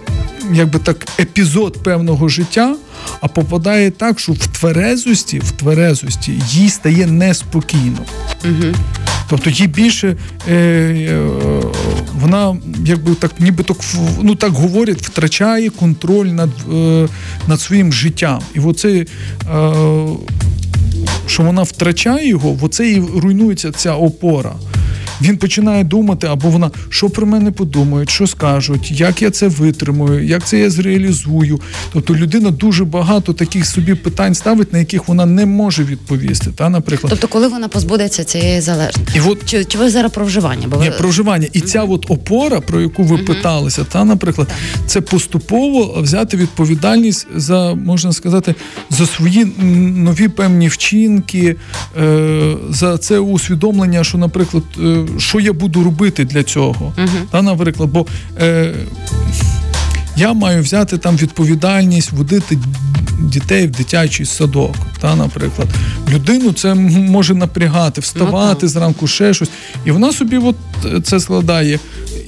якби 0.53 0.79
так 0.79 1.07
епізод 1.19 1.83
певного 1.83 2.29
життя, 2.29 2.75
а 3.21 3.27
попадає 3.27 3.91
так, 3.91 4.19
що 4.19 4.31
в 4.31 4.47
тверезості, 4.47 5.39
в 5.39 5.51
тверезості 5.51 6.41
їй 6.49 6.69
стає 6.69 7.07
неспокійно. 7.07 7.99
Угу. 8.45 8.73
Тобто 9.29 9.49
їй 9.49 9.67
більше 9.67 10.15
е, 10.49 10.53
е, 10.53 11.27
вона, 12.21 12.57
якби 12.85 13.15
так, 13.15 13.31
ніби 13.39 13.63
так 13.63 13.77
ну 14.21 14.35
так 14.35 14.51
говорять, 14.51 15.01
втрачає 15.01 15.69
контроль 15.69 16.25
над 16.25 16.49
е, 16.73 17.07
над 17.47 17.61
своїм 17.61 17.93
життям. 17.93 18.41
І 18.55 18.59
оце, 18.59 18.89
е, 18.89 19.05
що 21.27 21.43
вона 21.43 21.63
втрачає 21.63 22.27
його, 22.27 22.57
оце 22.61 22.89
і 22.89 22.99
руйнується 22.99 23.71
ця 23.71 23.93
опора 23.93 24.53
він 25.21 25.37
починає 25.37 25.83
думати, 25.83 26.27
або 26.27 26.49
вона 26.49 26.71
що 26.89 27.09
про 27.09 27.27
мене 27.27 27.51
подумають, 27.51 28.09
що 28.09 28.27
скажуть, 28.27 28.91
як 28.91 29.21
я 29.21 29.31
це 29.31 29.47
витримую, 29.47 30.25
як 30.25 30.47
це 30.47 30.59
я 30.59 30.69
зреалізую. 30.69 31.59
Тобто 31.93 32.15
людина 32.15 32.51
дуже 32.51 32.85
багато 32.85 33.33
таких 33.33 33.65
собі 33.65 33.95
питань 33.95 34.35
ставить, 34.35 34.73
на 34.73 34.79
яких 34.79 35.07
вона 35.07 35.25
не 35.25 35.45
може 35.45 35.83
відповісти. 35.83 36.51
Та, 36.55 36.69
наприклад, 36.69 37.09
тобто, 37.09 37.27
коли 37.27 37.47
вона 37.47 37.67
позбудеться 37.67 38.23
цієї 38.23 38.61
залежності, 38.61 39.17
і 39.17 39.19
от 39.19 39.45
чи, 39.45 39.65
чи 39.65 39.77
ви 39.77 39.89
зараз 39.89 40.11
про 40.11 40.25
вживання? 40.25 40.67
Бо. 40.67 40.81
Ні, 40.81 40.91
про 40.97 41.09
вживання, 41.09 41.47
і 41.53 41.61
ця 41.61 41.83
от 41.83 42.05
опора, 42.09 42.61
про 42.61 42.81
яку 42.81 43.03
ви 43.03 43.17
питалися, 43.17 43.83
та 43.83 44.05
наприклад, 44.05 44.47
це 44.85 45.01
поступово 45.01 46.01
взяти 46.01 46.37
відповідальність 46.37 47.27
за 47.35 47.75
можна 47.75 48.11
сказати 48.11 48.55
за 48.89 49.05
свої 49.05 49.45
нові 49.95 50.27
певні 50.27 50.67
вчинки, 50.67 51.55
е, 51.97 52.55
за 52.69 52.97
це 52.97 53.19
усвідомлення, 53.19 54.03
що, 54.03 54.17
наприклад. 54.17 54.63
Е, 55.15 55.19
що 55.19 55.39
я 55.39 55.53
буду 55.53 55.83
робити 55.83 56.25
для 56.25 56.43
цього. 56.43 56.93
uh 56.97 57.09
Та, 57.31 57.41
Наприклад, 57.41 57.89
бо 57.89 58.05
е, 58.41 58.73
я 60.17 60.33
маю 60.33 60.61
взяти 60.61 60.97
там 60.97 61.17
відповідальність, 61.17 62.11
водити 62.11 62.57
дітей 63.21 63.67
в 63.67 63.71
дитячий 63.71 64.25
садок. 64.25 64.75
Та, 65.01 65.15
Наприклад, 65.15 65.67
людину 66.09 66.53
це 66.53 66.73
може 66.73 67.33
напрягати, 67.33 68.01
вставати 68.01 68.59
ну, 68.61 68.69
зранку, 68.69 69.07
ще 69.07 69.33
щось. 69.33 69.49
І 69.85 69.91
вона 69.91 70.11
собі 70.11 70.37
от 70.37 70.55
це 71.03 71.19
складає 71.19 71.79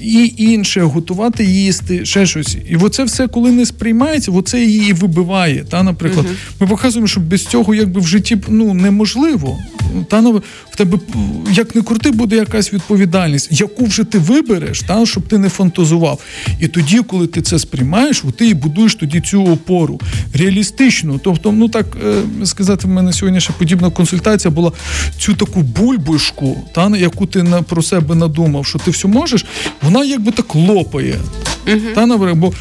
і 0.02 0.34
інше, 0.38 0.82
готувати 0.82 1.46
їсти, 1.46 2.06
ще 2.06 2.26
щось. 2.26 2.58
І 2.70 2.76
оце 2.76 3.04
все, 3.04 3.28
коли 3.28 3.52
не 3.52 3.66
сприймається, 3.66 4.32
оце 4.32 4.62
її 4.62 4.94
вибиває. 4.94 5.66
Та, 5.70 5.84
Наприклад, 5.84 6.26
uh 6.26 6.36
ми 6.60 6.68
показуємо, 6.68 7.08
що 7.08 7.20
без 7.20 7.46
цього 7.46 7.76
якби 7.76 8.02
в 8.02 8.08
житті 8.08 8.38
ну, 8.48 8.74
неможливо. 8.74 9.58
Та 10.08 10.22
ну, 10.22 10.42
в 10.70 10.76
тебе 10.76 10.98
як 11.52 11.76
не 11.76 11.82
крути, 11.82 12.12
буде 12.12 12.36
якась 12.36 12.74
відповідальність, 12.74 13.48
яку 13.52 13.86
вже 13.86 14.04
ти 14.04 14.18
вибереш, 14.20 14.82
та 14.82 15.06
щоб 15.06 15.28
ти 15.28 15.38
не 15.38 15.50
фантазував. 15.50 16.20
І 16.60 16.68
тоді, 16.68 17.00
коли 17.00 17.28
ти 17.28 17.42
це 17.42 17.60
сприймаєш, 17.60 18.24
ти 18.38 18.48
і 18.48 18.54
будуєш 18.54 18.96
тоді 18.96 19.22
цю 19.22 19.44
опору 19.44 20.00
реалістично. 20.34 21.20
Тобто, 21.24 21.52
ну 21.52 21.70
так 21.70 21.86
е, 22.06 22.46
сказати, 22.46 22.88
в 22.88 22.90
мене 22.90 23.14
сьогодні 23.14 23.42
ще 23.42 23.54
подібна 23.54 23.90
консультація 23.90 24.52
була 24.52 24.72
цю 25.18 25.34
таку 25.34 25.62
бульбушку, 25.62 26.64
та 26.74 26.98
яку 26.98 27.26
ти 27.26 27.46
про 27.68 27.82
себе 27.82 28.16
надумав, 28.16 28.66
що 28.66 28.80
ти 28.80 28.92
все 28.92 29.08
можеш, 29.08 29.46
вона 29.82 30.06
якби 30.06 30.32
так 30.32 30.56
лопає. 30.56 31.20
Угу. 31.74 31.96
Та, 31.96 32.06
наприклад, 32.06 32.38
бо 32.38 32.54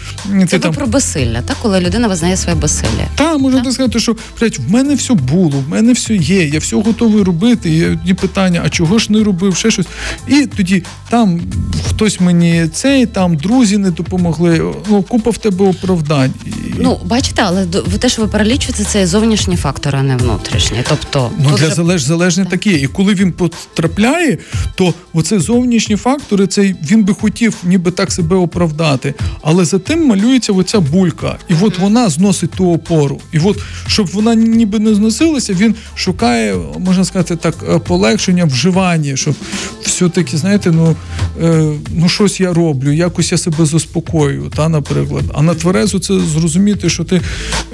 Це 0.46 0.58
там... 0.58 0.74
про 0.74 0.86
безсилля, 0.86 1.42
так? 1.42 1.56
коли 1.62 1.80
людина 1.80 2.08
визнає 2.08 2.36
своє 2.36 2.56
безсилля. 2.56 3.08
Так, 3.14 3.38
можна 3.38 3.62
так 3.62 3.72
сказати, 3.72 4.00
що 4.00 4.16
блядь, 4.40 4.58
в 4.58 4.72
мене 4.72 4.94
все 4.94 5.14
було, 5.14 5.64
в 5.66 5.68
мене 5.68 5.92
все 5.92 6.14
є, 6.14 6.44
я 6.44 6.58
все 6.58 6.76
готовий 6.76 7.22
робити. 7.22 7.70
Є 7.70 7.90
одні 7.90 8.14
питання, 8.14 8.62
а 8.64 8.68
чого 8.68 8.98
ж 8.98 9.12
не 9.12 9.24
робив, 9.24 9.56
ще 9.56 9.70
щось. 9.70 9.86
І 10.28 10.46
тоді 10.46 10.82
там 11.08 11.40
хтось 11.88 12.20
мені 12.20 12.68
цей, 12.72 13.06
там 13.06 13.36
друзі 13.36 13.78
не 13.78 13.90
допомогли. 13.90 14.74
Ну, 14.90 15.02
купа 15.02 15.30
в 15.30 15.38
тебе 15.38 15.64
оправдань. 15.64 16.32
Ну, 16.78 17.00
бачите, 17.04 17.42
але 17.44 17.64
ви 17.64 17.98
те, 17.98 18.08
що 18.08 18.22
ви 18.22 18.28
перелічуєте, 18.28 18.84
це 18.84 19.06
зовнішні 19.06 19.56
фактори, 19.56 19.98
а 19.98 20.02
не 20.02 20.16
внутрішні. 20.16 20.78
Тобто, 20.88 21.30
ну 21.38 21.56
для 21.56 21.70
залеж 21.70 22.02
залежне 22.02 22.44
таке. 22.44 22.70
І 22.70 22.86
коли 22.86 23.14
він 23.14 23.32
потрапляє, 23.32 24.38
то 24.74 24.94
оце 25.12 25.40
зовнішні 25.40 25.96
фактори, 25.96 26.46
це 26.46 26.74
він 26.90 27.04
би 27.04 27.14
хотів 27.14 27.56
ніби 27.64 27.90
так 27.90 28.12
себе 28.12 28.36
оправдати. 28.36 28.97
Але 29.42 29.64
за 29.64 29.78
тим 29.78 30.06
малюється 30.06 30.52
оця 30.52 30.80
булька. 30.80 31.36
І 31.48 31.54
от 31.62 31.78
вона 31.78 32.08
зносить 32.08 32.50
ту 32.50 32.72
опору. 32.72 33.20
І 33.32 33.38
от, 33.38 33.58
щоб 33.86 34.06
вона 34.06 34.34
ніби 34.34 34.78
не 34.78 34.94
зносилася, 34.94 35.52
він 35.52 35.74
шукає, 35.94 36.56
можна 36.78 37.04
сказати, 37.04 37.36
так, 37.36 37.54
е, 37.70 37.78
полегшення 37.78 38.44
вживання, 38.44 39.16
щоб 39.16 39.34
все-таки, 39.82 40.36
знаєте, 40.36 40.70
ну 40.70 40.96
е, 41.42 41.72
ну 41.90 42.08
щось 42.08 42.40
я 42.40 42.52
роблю, 42.52 42.92
якось 42.92 43.32
я 43.32 43.38
себе 43.38 43.66
заспокоюю, 43.66 44.52
та, 44.56 44.68
наприклад. 44.68 45.24
А 45.34 45.42
на 45.42 45.54
тверезу 45.54 45.98
це 45.98 46.20
зрозуміти, 46.20 46.88
що 46.88 47.04
ти 47.04 47.20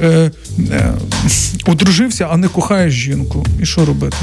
е, 0.03 0.31
е, 0.71 0.95
одружився, 1.67 2.29
а 2.31 2.37
не 2.37 2.49
кохаєш 2.49 2.95
жінку. 2.95 3.47
І 3.61 3.67
що 3.67 3.85
робити? 3.85 4.17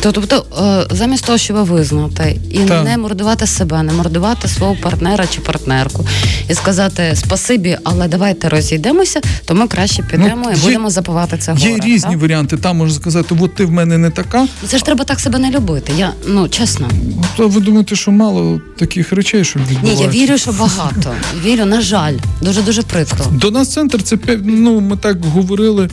Тобто, 0.00 0.44
е, 0.58 0.86
замість 0.90 1.24
того, 1.24 1.38
щоб 1.38 1.56
визнати 1.56 2.36
і 2.50 2.58
так. 2.58 2.84
не 2.84 2.98
мордувати 2.98 3.46
себе, 3.46 3.82
не 3.82 3.92
мордувати 3.92 4.48
свого 4.48 4.76
партнера 4.82 5.26
чи 5.26 5.40
партнерку, 5.40 6.06
і 6.48 6.54
сказати 6.54 7.12
спасибі, 7.16 7.78
але 7.84 8.08
давайте 8.08 8.48
розійдемося, 8.48 9.20
то 9.44 9.54
ми 9.54 9.68
краще 9.68 10.02
підемо 10.02 10.42
ну, 10.44 10.50
і 10.50 10.54
є, 10.54 10.60
будемо 10.62 10.90
запивати 10.90 11.38
це 11.38 11.52
горе. 11.52 11.64
Є 11.64 11.78
різні 11.78 12.10
так? 12.10 12.20
варіанти. 12.20 12.56
Там 12.56 12.76
можна 12.76 12.94
сказати, 12.94 13.36
от 13.40 13.54
ти 13.54 13.64
в 13.64 13.72
мене 13.72 13.98
не 13.98 14.10
така. 14.10 14.46
Це 14.66 14.78
ж 14.78 14.84
треба 14.84 15.04
так 15.04 15.20
себе 15.20 15.38
не 15.38 15.50
любити. 15.50 15.92
Я 15.98 16.12
ну 16.26 16.48
чесно. 16.48 16.88
То 17.36 17.48
ви 17.48 17.60
думаєте, 17.60 17.96
що 17.96 18.10
мало 18.10 18.60
таких 18.78 19.12
речей, 19.12 19.44
що 19.44 19.58
відбувається? 19.58 20.06
Ні, 20.06 20.18
я 20.18 20.26
вірю, 20.26 20.38
що 20.38 20.52
багато. 20.52 21.14
Вірю, 21.44 21.64
на 21.64 21.80
жаль, 21.80 22.14
дуже 22.40 22.62
дуже 22.62 22.82
прикро. 22.82 23.24
До 23.30 23.50
нас 23.50 23.72
центр 23.72 24.02
це 24.02 24.18
ну 24.44 24.80
ми 24.80 24.96
так 24.96 25.24
говорили 25.24 25.88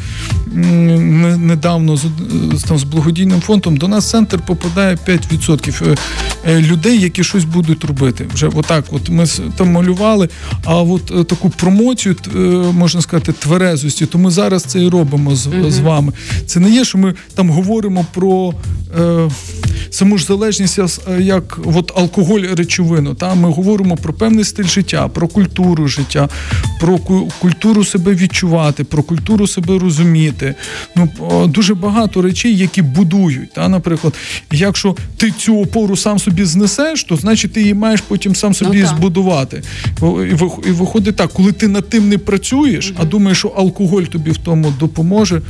недавно 1.38 1.98
з 1.98 2.03
там 2.68 2.77
з 2.77 2.84
благодійним 2.84 3.41
фондом. 3.41 3.77
До 3.77 3.88
нас 3.89 4.10
центр 4.10 4.39
попадає 4.39 4.96
5% 5.08 5.91
е, 5.91 5.96
е, 6.46 6.62
людей, 6.62 7.00
які 7.00 7.24
щось 7.24 7.43
будуть 7.43 7.84
робити. 7.84 8.27
Вже 8.34 8.48
отак, 8.48 8.86
от 8.91 9.10
ми 9.10 9.25
там 9.58 9.72
малювали. 9.72 10.29
А 10.65 10.81
от 10.81 11.12
е, 11.12 11.24
таку 11.24 11.50
промоцію 11.50 12.15
можна 12.74 13.01
сказати 13.01 13.31
тверезості, 13.31 14.05
то 14.05 14.17
ми 14.17 14.31
зараз 14.31 14.63
це 14.63 14.79
і 14.79 14.89
робимо 14.89 15.36
з, 15.36 15.48
uh 15.48 15.72
з 15.72 15.79
вами. 15.79 16.13
Це 16.46 16.60
не 16.60 16.69
є, 16.69 16.86
що 16.86 16.98
ми 16.98 17.13
там 17.36 17.50
говоримо 17.50 18.05
про 18.13 18.53
е, 19.00 19.29
саму 19.89 20.17
ж 20.17 20.25
залежність 20.25 20.79
як 21.19 21.60
от 21.75 21.91
алкоголь 21.96 22.41
речовину. 22.41 23.13
Та 23.13 23.36
ми 23.36 23.50
говоримо 23.50 23.98
про 23.98 24.13
певний 24.13 24.43
стиль 24.43 24.63
життя, 24.63 25.08
про 25.08 25.27
культуру 25.27 25.88
життя, 25.88 26.29
про 26.79 26.98
культуру 27.39 27.84
себе 27.84 28.13
відчувати, 28.13 28.84
про 28.84 29.03
культуру 29.03 29.48
себе 29.48 29.79
розуміти. 29.79 30.55
Ну 30.96 31.10
дуже 31.48 31.75
багато 31.75 32.22
речей, 32.22 32.58
які 32.58 32.81
будують. 32.81 33.53
Та, 33.53 33.67
наприклад, 33.80 34.14
якщо 34.52 34.96
ти 35.18 35.32
цю 35.32 35.62
опору 35.62 35.98
сам 35.98 36.20
собі 36.20 36.46
знесеш, 36.46 37.04
то 37.04 37.16
значить 37.16 37.54
ти 37.54 37.62
її 37.62 37.74
маєш 37.74 38.02
потім 38.02 38.36
сам 38.36 38.54
собі 38.54 38.82
ну, 38.82 38.88
збудувати. 38.88 39.62
І 40.68 40.72
виходить 40.72 41.16
так, 41.16 41.34
коли 41.34 41.52
ти 41.52 41.68
над 41.68 41.90
тим 41.90 42.10
не 42.10 42.18
працюєш, 42.18 42.94
а 42.98 43.06
думаєш, 43.06 43.38
що 43.38 43.48
алкоголь 43.48 44.04
тобі 44.04 44.32
в 44.32 44.38
тому 44.38 44.74
допоможе, 44.80 45.42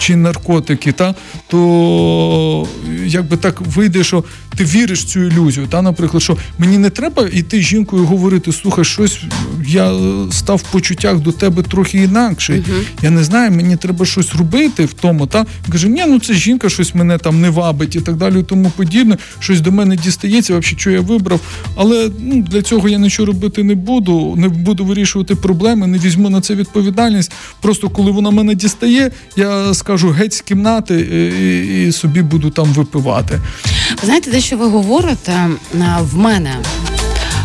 чи 0.00 0.16
наркотики, 0.16 0.92
та 0.92 1.14
то 1.48 2.66
якби 3.04 3.36
так 3.36 3.60
вийде, 3.60 4.04
що 4.04 4.24
ти 4.56 4.64
віриш 4.64 5.00
в 5.00 5.04
цю 5.04 5.20
ілюзію. 5.20 5.66
Та, 5.66 5.82
наприклад, 5.82 6.22
що 6.22 6.36
мені 6.58 6.78
не 6.78 6.90
треба 6.90 7.28
йти 7.32 7.60
з 7.60 7.62
жінкою 7.62 8.04
говорити, 8.04 8.52
слухай, 8.52 8.84
щось 8.84 9.20
я 9.66 9.92
став 10.30 10.56
в 10.56 10.72
почуттях 10.72 11.18
до 11.18 11.32
тебе 11.32 11.62
трохи 11.62 11.98
інакше. 11.98 12.52
uh 12.52 12.82
Я 13.02 13.10
не 13.10 13.24
знаю, 13.24 13.50
мені 13.50 13.76
треба 13.76 14.06
щось 14.06 14.34
робити 14.34 14.84
в 14.84 14.92
тому. 14.92 15.26
Та 15.26 15.46
каже, 15.72 15.88
ні, 15.88 16.04
ну 16.08 16.20
це 16.20 16.34
жінка 16.34 16.68
щось 16.68 16.94
мене 16.94 17.18
там 17.18 17.40
не 17.40 17.50
вабить 17.50 17.96
і 17.96 18.00
так 18.00 18.16
далі, 18.16 18.40
і 18.40 18.42
тому 18.42 18.72
подібне. 18.76 19.16
Щось 19.38 19.60
до 19.60 19.72
мене 19.72 19.96
дістається, 19.96 20.58
взагалі, 20.58 20.78
що 20.78 20.90
я 20.90 21.00
вибрав. 21.00 21.40
Але 21.76 22.10
ну, 22.18 22.42
для 22.42 22.62
цього 22.62 22.88
я 22.88 22.98
нічого 22.98 23.26
робити 23.26 23.62
не 23.62 23.74
буду, 23.74 24.34
не 24.36 24.48
буду 24.48 24.84
вирішувати 24.84 25.34
проблеми, 25.34 25.86
не 25.86 25.98
візьму 25.98 26.30
на 26.30 26.40
це 26.40 26.54
відповідальність. 26.54 27.32
Просто 27.60 27.88
коли 27.88 28.10
вона 28.10 28.30
мене 28.30 28.54
дістає, 28.54 29.10
я 29.36 29.74
скажу 29.74 29.89
геть 29.96 30.34
з 30.34 30.40
кімнати 30.40 31.00
і, 31.00 31.88
і 31.88 31.92
собі 31.92 32.22
буду 32.22 32.50
там 32.50 32.66
випивати. 32.66 33.40
Знаєте, 34.02 34.30
те, 34.30 34.40
що 34.40 34.56
ви 34.56 34.66
говорите 34.66 35.48
в 36.00 36.16
мене. 36.16 36.56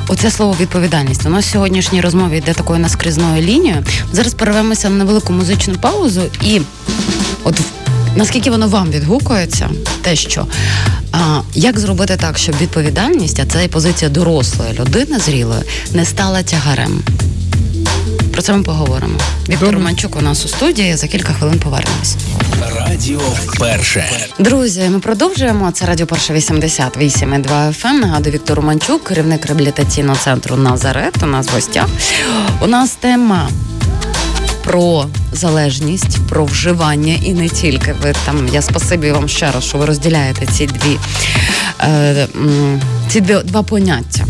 Оце 0.08 0.32
слово 0.32 0.56
відповідальність. 0.60 1.26
У 1.26 1.30
нас 1.30 1.46
в 1.46 1.52
сьогоднішній 1.52 2.02
розмові 2.02 2.38
йде 2.38 2.54
такою 2.54 2.80
наскрізною 2.80 3.42
лінією. 3.42 3.84
Зараз 4.14 4.34
перервемося 4.34 4.90
на 4.90 4.96
невелику 4.96 5.34
музичну 5.34 5.76
паузу, 5.76 6.22
і 6.42 6.62
от 7.44 7.62
наскільки 8.16 8.52
воно 8.52 8.68
вам 8.68 8.92
відгукується, 8.92 9.70
те, 10.02 10.16
що 10.16 10.48
а, 11.12 11.42
як 11.54 11.80
зробити 11.80 12.18
так, 12.18 12.38
щоб 12.38 12.56
відповідальність, 12.62 13.40
а 13.40 13.46
це 13.46 13.66
і 13.66 13.68
позиція 13.68 14.12
дорослої 14.12 14.74
людини 14.80 15.20
зрілої, 15.20 15.62
не 15.94 16.06
стала 16.06 16.44
тягарем. 16.44 17.04
Про 18.36 18.42
це 18.42 18.54
ми 18.54 18.64
поговоримо. 18.64 19.14
Віктор 19.50 19.74
Романчук 19.74 20.16
у 20.16 20.22
нас 20.22 20.46
у 20.46 20.48
студії. 20.48 20.96
За 20.96 21.08
кілька 21.08 21.34
хвилин 21.34 21.60
повернемось. 21.60 22.16
Радіо 22.80 23.22
перше. 23.60 24.06
Друзі, 24.40 24.90
ми 24.90 25.00
продовжуємо. 25.00 25.72
Це 25.72 25.86
радіо 25.86 26.08
перше 26.08 26.34
88,2 26.34 27.48
FM. 27.48 27.92
Нагадую 27.92 28.36
Віктор 28.36 28.56
Романчук, 28.56 29.04
керівник 29.04 29.46
реабілітаційного 29.46 30.18
центру 30.24 30.56
Назарет. 30.56 31.24
У 31.24 31.26
нас 31.26 31.48
в 31.48 31.54
гостях. 31.54 31.88
У 32.62 32.68
нас 32.68 32.92
тема. 32.92 33.50
Про 34.64 35.06
залежність, 35.32 36.18
про 36.30 36.46
вживання 36.46 37.14
і 37.24 37.34
не 37.34 37.50
тільки 37.50 37.96
ви 38.04 38.14
там. 38.26 38.48
Я 38.54 38.62
спасибі 38.62 39.12
вам 39.12 39.28
ще 39.30 39.52
раз, 39.52 39.64
що 39.64 39.78
ви 39.78 39.86
розділяєте 39.86 40.46
ці 40.46 40.66
дві 40.66 40.98
е, 41.82 42.28
ці 43.10 43.22
два 43.22 43.64
поняття. 43.64 44.26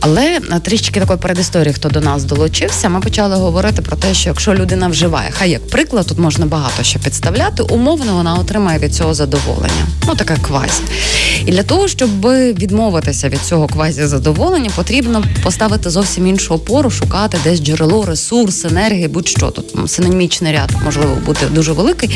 Але 0.00 0.40
трішки 0.62 1.00
такої 1.00 1.18
передісторії, 1.18 1.74
хто 1.74 1.88
до 1.88 2.00
нас 2.00 2.24
долучився, 2.24 2.88
ми 2.88 3.00
почали 3.00 3.36
говорити 3.36 3.82
про 3.82 3.96
те, 3.96 4.14
що 4.14 4.28
якщо 4.28 4.54
людина 4.54 4.88
вживає, 4.88 5.30
хай 5.32 5.50
як 5.50 5.68
приклад, 5.68 6.06
тут 6.06 6.18
можна 6.18 6.46
багато 6.46 6.82
що 6.82 6.98
підставляти, 6.98 7.62
умовно 7.62 8.14
вона 8.14 8.34
отримає 8.34 8.78
від 8.78 8.94
цього 8.94 9.14
задоволення. 9.14 9.86
Ну 10.08 10.14
таке 10.14 10.36
квазі. 10.42 10.82
І 11.46 11.50
для 11.50 11.62
того, 11.62 11.88
щоб 11.88 12.10
відмовитися 12.32 13.28
від 13.28 13.40
цього 13.40 13.66
квазі 13.66 14.06
задоволення, 14.06 14.70
потрібно 14.76 15.24
поставити 15.42 15.90
зовсім 15.90 16.26
іншу 16.26 16.54
опору, 16.54 16.90
шукати 16.90 17.38
десь 17.44 17.60
джерело, 17.60 18.06
ресурс, 18.06 18.64
енергії, 18.64 19.08
будь-що 19.08 19.50
тут 19.50 19.90
синонімічний 19.90 20.52
ряд 20.52 20.70
можливо 20.84 21.18
бути 21.26 21.46
дуже 21.46 21.72
великий 21.72 22.10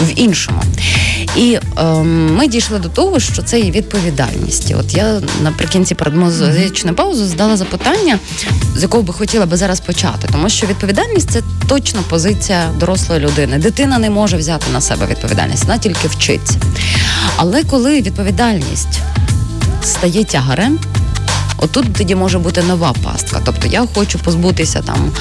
в 0.00 0.12
іншому. 0.16 0.62
І 1.36 1.58
ем, 1.76 2.34
ми 2.36 2.48
дійшли 2.48 2.78
до 2.78 2.88
того, 2.88 3.20
що 3.20 3.42
це 3.42 3.60
є 3.60 3.70
відповідальність. 3.70 4.74
От 4.78 4.94
я 4.94 5.20
наприкінці 5.42 5.94
перед 5.94 6.16
музичною 6.16 6.96
паузу 7.22 7.34
здала 7.34 7.56
запитання, 7.56 8.18
з 8.76 8.82
якого 8.82 9.02
би 9.02 9.12
хотіла 9.12 9.46
би 9.46 9.56
зараз 9.56 9.80
почати, 9.80 10.28
тому 10.32 10.48
що 10.48 10.66
відповідальність 10.66 11.30
це 11.30 11.42
точно 11.68 12.00
позиція 12.08 12.70
дорослої 12.80 13.20
людини. 13.20 13.58
Дитина 13.58 13.98
не 13.98 14.10
може 14.10 14.36
взяти 14.36 14.66
на 14.72 14.80
себе 14.80 15.06
відповідальність, 15.06 15.64
вона 15.64 15.78
тільки 15.78 16.08
вчиться. 16.08 16.54
Але 17.36 17.64
коли 17.64 18.00
відповідальність 18.00 19.00
стає 19.82 20.24
тягарем. 20.24 20.78
Отут 21.62 21.92
тоді 21.92 22.14
може 22.14 22.38
бути 22.38 22.62
нова 22.62 22.94
пастка. 23.04 23.40
Тобто 23.44 23.68
я 23.68 23.86
хочу 23.94 24.18
позбутися 24.18 24.82
там 24.82 25.12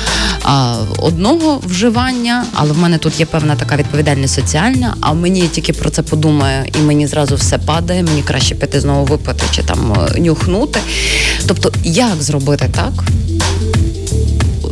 одного 0.97 1.61
вживання, 1.63 2.45
але 2.53 2.71
в 2.71 2.77
мене 2.77 2.97
тут 2.97 3.19
є 3.19 3.25
певна 3.25 3.55
така 3.55 3.75
відповідальність 3.75 4.33
соціальна. 4.33 4.95
А 5.01 5.13
мені 5.13 5.41
тільки 5.41 5.73
про 5.73 5.89
це 5.89 6.01
подумаю, 6.01 6.65
і 6.79 6.81
мені 6.81 7.07
зразу 7.07 7.35
все 7.35 7.57
падає. 7.57 8.03
Мені 8.03 8.21
краще 8.23 8.55
піти 8.55 8.81
знову 8.81 9.05
випити 9.05 9.43
чи 9.51 9.63
там 9.63 9.93
е, 10.15 10.19
нюхнути. 10.19 10.79
Тобто, 11.47 11.71
як 11.83 12.23
зробити 12.23 12.69
так? 12.75 12.93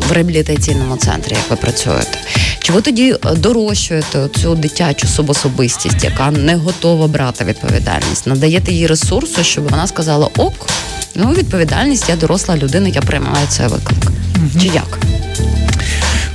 В 0.09 0.11
реабілітаційному 0.11 0.97
центрі, 0.97 1.31
як 1.31 1.49
ви 1.49 1.55
працюєте, 1.55 2.17
чи 2.59 2.73
ви 2.73 2.81
тоді 2.81 3.11
е, 3.11 3.35
дорощуєте 3.35 4.29
цю 4.41 4.55
дитячу 4.55 5.07
собособистість, 5.07 6.03
яка 6.03 6.31
не 6.31 6.55
готова 6.55 7.07
брати 7.07 7.43
відповідальність, 7.43 8.27
надаєте 8.27 8.71
їй 8.71 8.87
ресурсу, 8.87 9.43
щоб 9.43 9.69
вона 9.69 9.87
сказала 9.87 10.29
ок, 10.37 10.67
Ну, 11.15 11.33
відповідальність, 11.33 12.09
я 12.09 12.15
доросла 12.15 12.57
людина, 12.57 12.87
я 12.87 13.01
приймаю 13.01 13.47
цей 13.47 13.67
виклик. 13.67 14.11
Угу. 14.35 14.61
Чи 14.61 14.67
як? 14.67 14.99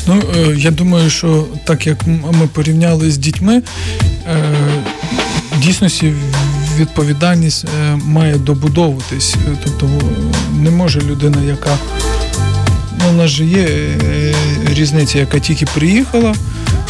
Ну, 0.06 0.22
е, 0.36 0.56
я 0.56 0.70
думаю, 0.70 1.10
що 1.10 1.46
так 1.64 1.86
як 1.86 2.06
ми 2.06 2.46
порівняли 2.52 3.10
з 3.10 3.18
дітьми, 3.18 3.62
е, 4.28 4.36
дійсності 5.58 6.14
відповідальність 6.76 7.64
е, 7.64 7.96
має 8.04 8.34
добудовуватись. 8.34 9.34
Тобто 9.64 9.88
не 10.58 10.70
може 10.70 11.00
людина, 11.00 11.42
яка 11.42 11.76
ну, 12.98 13.10
у 13.10 13.12
нас 13.12 13.30
же 13.30 13.44
є 13.44 13.68
різниця, 14.72 15.18
яка 15.18 15.38
тільки 15.38 15.66
приїхала 15.74 16.34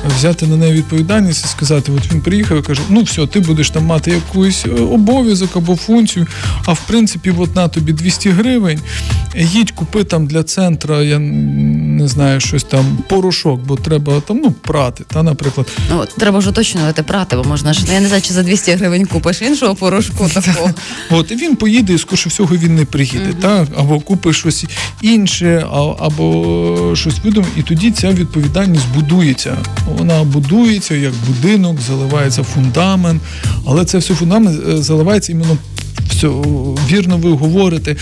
взяти 0.08 0.46
на 0.46 0.56
неї 0.56 0.72
відповідальність 0.72 1.44
і 1.44 1.48
сказати: 1.48 1.92
от 1.92 2.12
він 2.12 2.20
приїхав 2.20 2.58
і 2.58 2.62
каже, 2.62 2.80
ну 2.88 3.02
все, 3.02 3.26
ти 3.26 3.40
будеш 3.40 3.70
там 3.70 3.84
мати 3.84 4.10
якийсь 4.10 4.66
е, 4.66 4.70
обов'язок 4.70 5.56
або 5.56 5.76
функцію. 5.76 6.26
А 6.66 6.72
в 6.72 6.80
принципі, 6.86 7.34
от 7.38 7.56
на 7.56 7.68
тобі 7.68 7.92
200 7.92 8.30
гривень. 8.30 8.80
Їдь, 9.36 9.70
купи 9.70 10.04
там 10.04 10.26
для 10.26 10.42
центра, 10.42 11.02
я 11.02 11.18
не 11.18 12.08
знаю, 12.08 12.40
щось 12.40 12.64
там 12.64 12.98
порошок, 13.08 13.60
бо 13.60 13.76
треба 13.76 14.20
там 14.20 14.40
ну 14.44 14.50
прати. 14.50 15.04
Та, 15.06 15.22
наприклад, 15.22 15.66
ну 15.90 16.04
треба 16.18 16.40
ж 16.40 16.50
уточнювати 16.50 17.02
прати, 17.02 17.36
бо 17.36 17.44
можна 17.44 17.72
ж 17.72 17.80
я 17.92 18.00
не 18.00 18.06
знаю, 18.06 18.22
чи 18.22 18.34
за 18.34 18.42
200 18.42 18.72
гривень 18.72 19.06
купиш 19.06 19.42
іншого 19.42 19.74
порошку. 19.74 20.28
такого. 20.34 20.70
От 21.10 21.30
і 21.30 21.36
він 21.36 21.56
поїде, 21.56 21.94
і 21.94 21.98
скоріше 21.98 22.28
всього 22.28 22.56
він 22.56 22.74
не 22.74 22.84
приїде, 22.84 23.34
так 23.40 23.68
або 23.76 24.00
купиш 24.00 24.38
щось 24.38 24.64
інше, 25.02 25.66
або 25.98 26.92
щось 26.96 27.18
видумає, 27.24 27.52
і 27.56 27.62
тоді 27.62 27.90
ця 27.90 28.10
відповідальність 28.10 28.88
будується 28.94 29.56
вона 29.98 30.24
будується 30.24 30.94
як 30.94 31.12
будинок, 31.26 31.80
заливається 31.88 32.42
фундамент, 32.42 33.22
але 33.66 33.84
це 33.84 33.98
все 33.98 34.14
фундамент 34.14 34.68
е, 34.68 34.82
заливається 34.82 35.32
іменно 35.32 35.58
все, 36.10 36.28
вірно 36.88 37.16
ви 37.16 37.30
говорите 37.30 37.96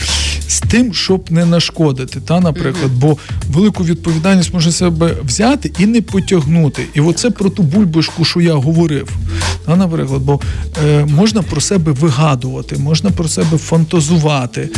з 0.48 0.60
тим, 0.60 0.94
щоб 0.94 1.24
не 1.30 1.44
нашкодити, 1.44 2.20
та, 2.20 2.40
наприклад, 2.40 2.92
бо 2.96 3.16
велику 3.50 3.84
відповідальність 3.84 4.54
може 4.54 4.72
себе 4.72 5.14
взяти 5.24 5.72
і 5.78 5.86
не 5.86 6.02
потягнути. 6.02 6.86
І 6.94 7.00
оце 7.00 7.30
про 7.30 7.50
ту 7.50 7.62
бульбашку, 7.62 8.24
що 8.24 8.40
я 8.40 8.54
говорив. 8.54 9.08
Та, 9.66 9.76
Наприклад, 9.76 10.22
бо 10.22 10.40
е, 10.84 11.04
можна 11.04 11.42
про 11.42 11.60
себе 11.60 11.92
вигадувати, 11.92 12.76
можна 12.76 13.10
про 13.10 13.28
себе 13.28 13.58
фантазувати 13.58 14.68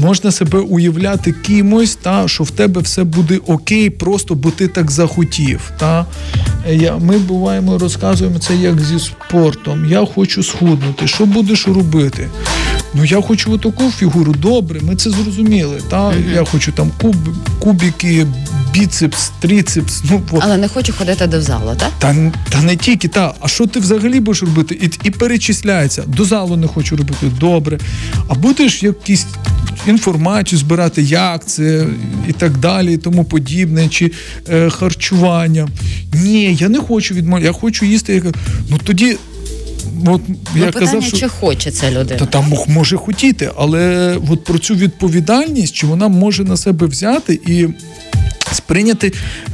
можна 0.00 0.32
себе 0.32 0.58
уявляти 0.58 1.32
кимось, 1.32 1.94
та 1.94 2.28
що 2.28 2.44
в 2.44 2.50
тебе 2.50 2.80
все 2.80 3.04
буде 3.04 3.38
окей, 3.46 3.90
просто 3.90 4.34
бо 4.34 4.50
ти 4.50 4.68
так 4.68 4.90
захотів. 4.90 5.60
Та 5.78 6.06
я, 6.70 6.96
Ми 6.96 7.18
буваємо, 7.18 7.78
розказуємо 7.78 8.38
це 8.38 8.56
як 8.56 8.80
зі 8.80 8.98
спортом. 8.98 9.84
Я 9.84 10.06
хочу 10.06 10.42
схуднути. 10.42 11.06
Що 11.06 11.26
будеш 11.26 11.68
робити? 11.68 12.28
Ну 12.94 13.04
я 13.04 13.20
хочу 13.20 13.58
таку 13.58 13.90
фігуру. 13.90 14.32
Добре, 14.32 14.80
ми 14.82 14.96
це 14.96 15.10
зрозуміли. 15.10 15.80
Та 15.90 16.08
mm-hmm. 16.08 16.34
я 16.34 16.44
хочу 16.44 16.72
там 16.72 16.90
куб, 17.00 17.16
кубики, 17.58 18.26
біцепс, 18.72 19.30
тріцепс. 19.40 20.02
Ну 20.10 20.22
бо... 20.30 20.38
але 20.42 20.56
не 20.56 20.68
хочу 20.68 20.92
ходити 20.92 21.26
до 21.26 21.42
залу, 21.42 21.74
так? 21.76 21.90
Та 21.98 22.32
та 22.48 22.62
не 22.62 22.76
тільки 22.76 23.08
та. 23.08 23.34
А 23.40 23.48
що 23.48 23.66
ти 23.66 23.80
взагалі 23.80 24.20
будеш 24.20 24.42
робити? 24.42 24.74
І 24.82 25.08
і 25.08 25.10
перечисляється. 25.10 26.02
До 26.06 26.24
залу 26.24 26.56
не 26.56 26.66
хочу 26.66 26.96
робити. 26.96 27.26
Добре. 27.40 27.78
А 28.28 28.34
будеш 28.34 28.82
якісь 28.82 29.26
інформацію 29.86 30.58
збирати, 30.58 31.02
як 31.02 31.46
це 31.46 31.86
і 32.28 32.32
так 32.32 32.56
далі, 32.56 32.94
і 32.94 32.96
тому 32.96 33.24
подібне, 33.24 33.88
чи 33.88 34.12
е, 34.48 34.70
харчування. 34.70 35.68
Ні, 36.14 36.54
я 36.60 36.68
не 36.68 36.78
хочу 36.78 37.14
відмовляти, 37.14 37.46
я 37.46 37.52
хочу 37.52 37.84
їсти. 37.84 38.14
Я... 38.14 38.32
Ну 38.70 38.78
тоді. 38.84 39.16
От, 40.06 40.22
я 40.56 40.66
питання, 40.66 40.72
казав, 40.72 41.04
що... 41.04 41.16
чи 41.16 41.28
хоче 41.28 41.70
ця 41.70 41.90
людина? 41.90 42.18
Та 42.18 42.26
там 42.26 42.52
може 42.66 42.96
хотіти, 42.96 43.50
але 43.56 44.16
от 44.30 44.44
про 44.44 44.58
цю 44.58 44.74
відповідальність, 44.74 45.74
чи 45.74 45.86
вона 45.86 46.08
може 46.08 46.44
на 46.44 46.56
себе 46.56 46.86
взяти 46.86 47.40
і. 47.46 47.68
Сприйняти, 48.52 49.12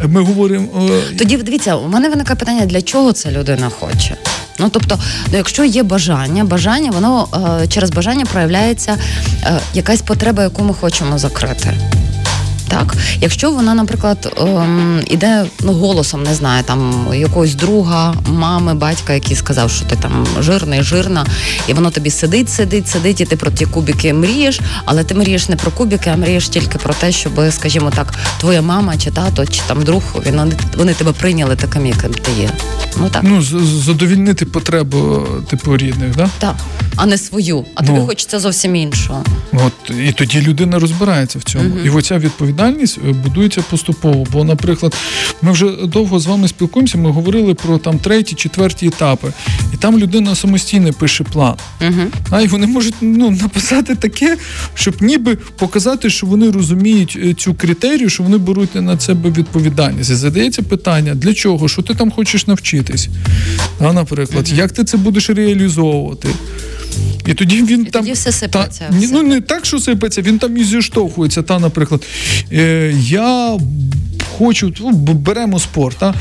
ми 0.08 0.22
говоримо. 0.22 0.88
Е, 0.90 1.16
тоді 1.18 1.36
дивіться, 1.36 1.76
у 1.76 1.88
мене 1.88 2.08
виникає 2.08 2.36
питання, 2.36 2.66
для 2.66 2.82
чого 2.82 3.12
ця 3.12 3.30
людина 3.30 3.70
хоче. 3.80 4.16
Ну 4.58 4.68
тобто, 4.68 4.98
ну 5.30 5.36
якщо 5.36 5.64
є 5.64 5.82
бажання, 5.82 6.44
бажання, 6.44 6.90
воно 6.90 7.28
е, 7.62 7.68
через 7.68 7.90
бажання 7.90 8.24
проявляється 8.24 8.98
е, 9.44 9.60
якась 9.74 10.02
потреба, 10.02 10.42
яку 10.42 10.62
ми 10.62 10.74
хочемо 10.74 11.18
закрити. 11.18 11.72
Так, 12.68 12.96
якщо 13.20 13.50
вона, 13.50 13.74
наприклад, 13.74 14.34
ем, 14.40 15.00
іде 15.06 15.44
ну 15.60 15.72
голосом, 15.72 16.22
не 16.22 16.34
знаю, 16.34 16.64
там 16.64 17.06
якогось 17.14 17.54
друга, 17.54 18.14
мами, 18.28 18.74
батька, 18.74 19.12
який 19.12 19.36
сказав, 19.36 19.70
що 19.70 19.84
ти 19.84 19.96
там 19.96 20.26
жирний, 20.40 20.82
жирна, 20.82 21.26
і 21.66 21.72
воно 21.72 21.90
тобі 21.90 22.10
сидить, 22.10 22.50
сидить, 22.50 22.88
сидить, 22.88 23.20
і 23.20 23.24
ти 23.24 23.36
про 23.36 23.50
ті 23.50 23.66
кубики 23.66 24.14
мрієш, 24.14 24.60
але 24.84 25.04
ти 25.04 25.14
мрієш 25.14 25.48
не 25.48 25.56
про 25.56 25.70
кубики, 25.70 26.10
а 26.10 26.16
мрієш 26.16 26.48
тільки 26.48 26.78
про 26.78 26.94
те, 26.94 27.12
щоб, 27.12 27.32
скажімо 27.50 27.92
так, 27.96 28.14
твоя 28.40 28.62
мама 28.62 28.96
чи 28.96 29.10
тато, 29.10 29.46
чи 29.46 29.62
там 29.66 29.82
друг, 29.82 30.02
він 30.26 30.52
вони 30.76 30.94
тебе 30.94 31.12
прийняли 31.12 31.56
таким, 31.56 31.86
яким 31.86 32.14
ти 32.14 32.30
є. 32.40 32.50
Ну 33.00 33.08
так. 33.08 33.22
Ну, 33.24 33.42
задовільнити 33.82 34.46
потребу 34.46 35.26
типу 35.50 35.76
рідних, 35.76 36.16
да? 36.16 36.28
Так. 36.38 36.56
А 36.96 37.06
не 37.06 37.18
свою. 37.18 37.64
А 37.74 37.82
ну, 37.82 37.88
тобі 37.88 38.00
хочеться 38.06 38.40
зовсім 38.40 38.76
іншого. 38.76 39.24
От 39.52 39.90
і 40.06 40.12
тоді 40.12 40.40
людина 40.40 40.78
розбирається 40.78 41.38
в 41.38 41.42
цьому. 41.42 41.64
Uh-huh. 41.64 41.86
І 41.86 41.90
оця 41.90 42.18
відповідальність 42.18 42.55
е, 42.62 43.12
будується 43.12 43.62
поступово. 43.70 44.26
Бо, 44.32 44.44
наприклад, 44.44 44.94
ми 45.42 45.52
вже 45.52 45.66
довго 45.86 46.18
з 46.18 46.26
вами 46.26 46.48
спілкуємося. 46.48 46.98
Ми 46.98 47.10
говорили 47.10 47.54
про 47.54 47.78
там 47.78 47.98
треті, 47.98 48.34
четверті 48.34 48.86
етапи, 48.86 49.32
і 49.74 49.76
там 49.76 49.98
людина 49.98 50.34
самостійно 50.34 50.92
пише 50.92 51.24
план. 51.24 51.54
Uh-huh. 51.80 52.06
А 52.30 52.40
і 52.40 52.46
вони 52.46 52.66
можуть 52.66 52.94
ну 53.00 53.30
написати 53.30 53.94
таке, 53.94 54.36
щоб 54.74 55.02
ніби 55.02 55.36
показати, 55.36 56.10
що 56.10 56.26
вони 56.26 56.50
розуміють 56.50 57.18
е, 57.24 57.34
цю 57.34 57.54
критерію, 57.54 58.08
що 58.08 58.22
вони 58.22 58.38
беруть 58.38 58.74
на 58.74 59.00
себе 59.00 59.30
відповідальність. 59.30 60.10
І 60.10 60.14
задається 60.14 60.62
питання: 60.62 61.14
для 61.14 61.34
чого? 61.34 61.68
Що 61.68 61.82
ти 61.82 61.94
там 61.94 62.10
хочеш 62.10 62.46
навчитись? 62.46 63.08
А, 63.80 63.92
Наприклад, 63.92 64.44
uh-huh. 64.44 64.54
як 64.54 64.72
ти 64.72 64.84
це 64.84 64.96
будеш 64.96 65.30
реалізовувати? 65.30 66.28
І 67.26 67.34
тоді 67.34 67.62
він 67.62 67.80
і 67.80 67.84
там 67.84 68.02
тоді 68.02 68.12
все 68.12 68.32
сипеться. 68.32 68.84
Та, 68.90 68.98
все. 68.98 69.08
Ну 69.12 69.22
не 69.22 69.40
так, 69.40 69.66
що 69.66 69.78
сипеться, 69.78 70.22
він 70.22 70.38
там 70.38 70.56
і 70.56 70.64
зіштовхується. 70.64 71.42
Та, 71.42 71.58
наприклад, 71.58 72.02
е, 72.52 72.94
я 73.00 73.58
хочу, 74.38 74.72
ну, 74.80 74.90
беремо 75.14 75.58
спорт, 75.58 75.96
та, 75.98 76.14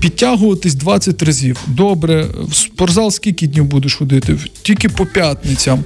підтягуватись 0.00 0.74
20 0.74 1.22
разів. 1.22 1.58
Добре, 1.66 2.26
в 2.48 2.54
спортзал 2.54 3.10
скільки 3.10 3.46
днів 3.46 3.64
будеш 3.64 3.94
ходити? 3.94 4.36
Тільки 4.62 4.88
по 4.88 5.06
п'ятницям. 5.06 5.84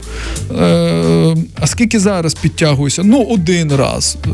Е, 0.60 1.36
А 1.54 1.66
скільки 1.66 2.00
зараз 2.00 2.34
підтягуєшся? 2.34 3.02
Ну, 3.02 3.22
один 3.22 3.72
раз. 3.72 4.16
Е, 4.26 4.30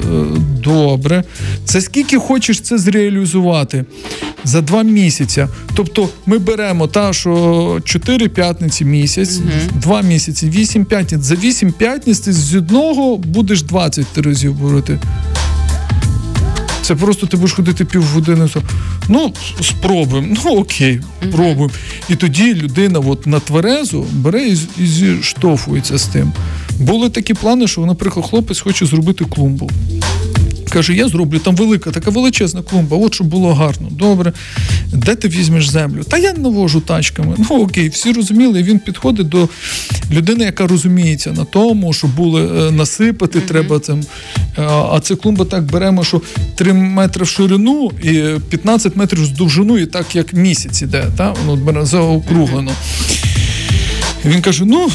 добре. 0.64 1.24
Це 1.64 1.80
скільки 1.80 2.18
хочеш 2.18 2.60
це 2.60 2.78
зреалізувати? 2.78 3.84
За 4.44 4.60
два 4.60 4.82
місяці. 4.82 5.46
Тобто 5.74 6.08
ми 6.26 6.38
беремо 6.38 6.86
та, 6.86 7.12
що 7.12 7.80
4 7.84 8.28
п'ятниці 8.28 8.84
місяць, 8.84 9.38
угу. 9.38 9.80
2 9.80 10.02
місяці, 10.02 10.50
8 10.50 10.84
п'ятниць. 10.84 11.22
За 11.22 11.34
8 11.34 11.72
п'ятниць 11.72 12.20
ти 12.20 12.32
з 12.32 12.54
одного 12.54 13.16
будеш 13.16 13.62
20 13.62 14.18
разів 14.18 14.54
борoti. 14.62 14.98
Це 16.86 16.94
просто 16.94 17.26
ти 17.26 17.36
будеш 17.36 17.52
ходити 17.52 17.84
півгодини. 17.84 18.48
Ну, 19.08 19.32
спробуємо. 19.60 20.36
Ну 20.44 20.56
окей, 20.56 21.00
пробуємо. 21.32 21.70
І 22.08 22.16
тоді 22.16 22.54
людина 22.54 22.98
от 22.98 23.26
на 23.26 23.40
тверезу 23.40 24.06
бере 24.12 24.48
і, 24.48 24.58
і 24.78 24.86
зіштовхується 24.86 25.98
з 25.98 26.06
тим. 26.06 26.32
Були 26.78 27.10
такі 27.10 27.34
плани, 27.34 27.68
що, 27.68 27.80
наприклад, 27.80 28.26
хлопець 28.30 28.60
хоче 28.60 28.86
зробити 28.86 29.24
клумбу. 29.24 29.70
Каже, 30.76 30.94
я 30.94 31.08
зроблю 31.08 31.38
там 31.38 31.56
велика, 31.56 31.90
така 31.90 32.10
величезна 32.10 32.62
клумба, 32.62 32.96
от 32.96 33.14
щоб 33.14 33.26
було 33.26 33.54
гарно. 33.54 33.88
Добре. 33.90 34.32
Де 34.92 35.14
ти 35.14 35.28
візьмеш 35.28 35.68
землю? 35.68 36.04
Та 36.04 36.18
я 36.18 36.32
навожу 36.32 36.80
тачками. 36.80 37.36
Ну 37.38 37.62
окей, 37.62 37.88
всі 37.88 38.12
розуміли. 38.12 38.62
Він 38.62 38.78
підходить 38.78 39.28
до 39.28 39.48
людини, 40.12 40.44
яка 40.44 40.66
розуміється 40.66 41.32
на 41.32 41.44
тому, 41.44 41.92
що 41.92 42.06
були 42.06 42.68
е, 42.68 42.70
насипати, 42.70 43.38
mm-hmm. 43.38 43.46
треба 43.46 43.78
там. 43.78 44.00
Е, 44.58 44.62
а 44.66 45.00
це 45.02 45.16
клумба 45.16 45.44
так 45.44 45.64
беремо, 45.64 46.04
що 46.04 46.22
3 46.54 46.72
метри 46.72 47.24
в 47.24 47.28
ширину 47.28 47.90
і 48.02 48.22
15 48.48 48.96
метрів 48.96 49.24
з 49.24 49.30
довжину, 49.30 49.78
і 49.78 49.86
так 49.86 50.16
як 50.16 50.32
місяць 50.32 50.82
іде, 50.82 51.06
та? 51.16 51.34
воно 51.46 51.86
заокруглено. 51.86 52.70
Mm-hmm. 52.70 54.30
Він 54.30 54.42
каже: 54.42 54.64
ну. 54.64 54.88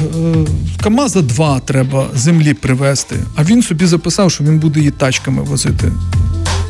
Е, 0.00 0.46
Камаза 0.82 1.22
два 1.22 1.60
треба 1.60 2.06
землі 2.14 2.54
привезти, 2.54 3.16
а 3.36 3.44
він 3.44 3.62
собі 3.62 3.86
записав, 3.86 4.30
що 4.30 4.44
він 4.44 4.58
буде 4.58 4.80
її 4.80 4.90
тачками 4.90 5.42
возити. 5.42 5.92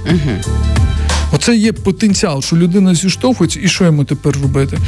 Угу. 0.07 0.59
Оце 1.33 1.57
є 1.57 1.73
потенціал, 1.73 2.43
що 2.43 2.57
людина 2.57 2.95
зіштовхується, 2.95 3.61
і 3.63 3.69
що 3.69 3.85
йому 3.85 4.05
тепер 4.05 4.37
робити? 4.43 4.79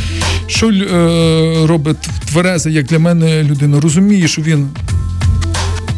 Що 0.47 0.71
е, 0.71 1.67
робить 1.67 2.09
Твереза, 2.29 2.71
як 2.71 2.87
для 2.87 2.99
мене 2.99 3.43
людина, 3.43 3.81
розуміє, 3.81 4.29
що 4.29 4.43
він 4.43 4.69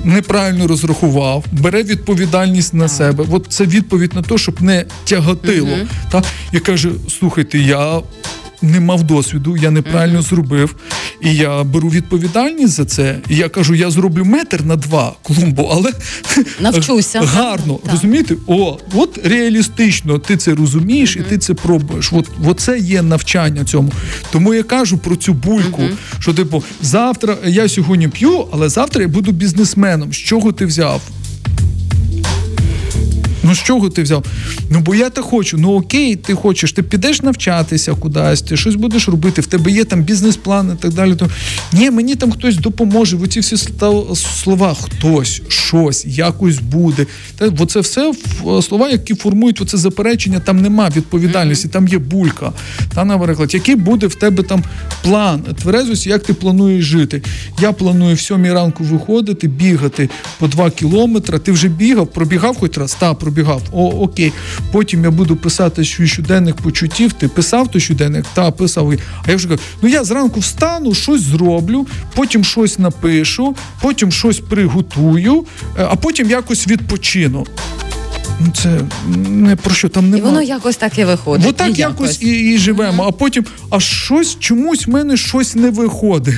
неправильно 0.05 0.67
розрахував, 0.67 1.45
бере 1.53 1.83
відповідальність 1.83 2.75
на 2.75 2.89
себе. 2.89 3.25
От 3.31 3.47
це 3.49 3.65
відповідь 3.65 4.15
на 4.15 4.23
те, 4.23 4.39
щоб 4.39 4.63
не 4.63 4.85
тяготило. 5.05 5.69
uh 5.69 5.87
Та? 6.11 6.23
І 6.53 6.59
каже: 6.59 6.91
слухайте, 7.09 7.59
я 7.59 8.01
не 8.65 8.81
мав 8.81 9.03
досвіду, 9.03 9.57
я 9.57 9.71
неправильно 9.71 10.19
mm-hmm. 10.19 10.29
зробив. 10.29 10.77
І 11.23 11.35
я 11.35 11.65
беру 11.65 11.89
відповідальність 11.89 12.73
за 12.73 12.85
це. 12.85 13.19
І 13.29 13.37
я 13.37 13.49
кажу, 13.49 13.75
я 13.75 13.91
зроблю 13.91 14.25
метр 14.25 14.63
на 14.65 14.77
два 14.77 15.13
клумбу, 15.23 15.71
але 15.73 15.93
навчуся 16.61 17.21
гарно. 17.21 17.79
Так. 17.83 17.93
Розумієте? 17.93 18.37
О, 18.47 18.79
от 18.95 19.19
реалістично 19.25 20.19
ти 20.19 20.37
це 20.37 20.55
розумієш 20.55 21.17
mm-hmm. 21.17 21.21
і 21.21 21.31
ти 21.31 21.39
це 21.39 21.55
пробуєш. 21.55 22.13
От, 22.13 22.31
от 22.47 22.61
це 22.61 22.79
є 22.79 23.03
навчання 23.03 23.65
цьому. 23.65 23.93
Тому 24.31 24.55
я 24.55 24.63
кажу 24.63 24.99
про 24.99 25.17
цю 25.17 25.33
бульку, 25.33 25.83
mm-hmm. 25.83 26.21
що 26.21 26.35
типу, 26.35 26.65
завтра 26.83 27.37
я 27.47 27.69
сьогодні 27.69 28.09
п'ю, 28.09 28.47
але 28.53 28.69
завтра 28.69 29.03
я 29.03 29.09
буду 29.09 29.33
бізнесменом. 29.33 30.13
З 30.13 30.17
чого 30.17 30.53
ти 30.53 30.67
взяв? 30.67 31.03
Ну 33.45 33.55
з 33.55 33.59
чого 33.59 33.91
ти 33.91 34.03
взяв? 34.03 34.25
Ну 34.71 34.81
бо 34.81 34.95
я 34.95 35.11
так 35.11 35.25
хочу. 35.25 35.59
Ну 35.59 35.73
окей, 35.73 36.17
ти 36.17 36.35
хочеш, 36.35 36.73
ти 36.73 36.83
підеш 36.83 37.23
навчатися 37.23 37.95
кудись, 37.95 38.43
ти 38.43 38.57
щось 38.57 38.75
будеш 38.75 39.09
робити, 39.09 39.41
в 39.41 39.47
тебе 39.47 39.71
є 39.71 39.85
там 39.85 40.03
бізнес-план 40.03 40.77
і 40.79 40.83
так 40.83 40.93
далі. 40.93 41.15
То 41.15 41.31
ні, 41.73 41.91
мені 41.91 42.15
там 42.15 42.33
хтось 42.33 42.57
допоможе. 42.57 43.17
Оці 43.17 43.41
всі 43.41 43.57
слова, 44.15 44.77
хтось, 44.83 45.43
щось, 45.49 46.05
якось 46.07 46.59
буде. 46.59 47.07
Та 47.37 47.53
оце 47.59 47.81
все 47.81 48.13
слова, 48.63 48.89
які 48.89 49.15
формують 49.15 49.61
оце 49.61 49.77
заперечення, 49.77 50.41
там 50.41 50.63
нема 50.63 50.91
відповідальності, 50.97 51.69
там 51.69 51.89
є 51.89 51.99
булька. 51.99 52.53
Та, 52.95 53.05
наприклад, 53.05 53.55
який 53.55 53.77
буде 53.77 54.07
в 54.07 54.15
тебе 54.15 54.43
там 54.43 54.65
план, 55.03 55.41
тверезость, 55.41 56.07
як 56.07 56.23
ти 56.23 56.35
плануєш 56.35 56.85
жити. 56.85 57.23
Я 57.61 57.73
планую 57.73 58.15
в 58.15 58.21
сьомій 58.21 58.53
ранку 58.53 58.85
виходити, 58.85 59.49
бігати 59.49 60.11
по 60.39 60.49
два 60.49 60.71
кілометри. 60.71 61.39
Ти 61.39 61.53
вже 61.53 61.69
бігав, 61.69 62.07
пробігав 62.07 62.57
хоч 62.57 62.79
раз, 62.79 62.95
та 63.01 63.15
пробігав 63.15 63.34
пробігав. 63.35 63.63
О, 63.73 63.89
окей. 63.89 64.33
Потім 64.73 65.05
я 65.05 65.11
буду 65.11 65.37
писати 65.37 65.85
щоденних 65.85 66.57
почуттів. 66.57 67.13
Ти 67.13 67.29
писав 67.29 67.69
то 67.69 67.81
щоденник? 67.81 68.25
Та 68.35 68.51
писав. 68.51 68.93
А 69.27 69.31
я 69.31 69.37
вже 69.37 69.49
кажу, 69.49 69.61
ну 69.83 69.89
я 69.89 70.05
зранку 70.05 70.41
встану, 70.41 70.95
щось 70.95 71.21
зроблю, 71.21 71.87
потім 72.15 72.45
щось 72.45 72.79
напишу, 72.79 73.57
потім 73.81 74.13
щось 74.13 74.41
приготую, 74.41 75.45
е, 75.79 75.87
а 75.91 75.97
потім 75.97 76.31
якось 76.31 76.69
відпочину. 76.69 77.47
Ну, 78.41 78.53
це 78.55 78.81
не 79.29 79.57
про 79.57 79.75
що 79.75 79.89
там 79.89 80.05
немає. 80.05 80.23
І 80.23 80.27
воно 80.27 80.43
якось 80.43 80.77
так 80.77 80.99
і 80.99 81.05
виходить. 81.05 81.47
Отак 81.49 81.79
і 81.79 81.81
якось 81.81 82.23
і, 82.23 82.55
і 82.55 82.59
живемо. 82.59 83.03
Mm-hmm. 83.03 83.09
А 83.09 83.13
потім, 83.13 83.45
а 83.71 83.81
щось 83.81 84.37
чомусь 84.39 84.87
в 84.87 84.91
мене 84.91 85.17
щось 85.17 85.55
не 85.55 85.71
виходить. 85.71 86.35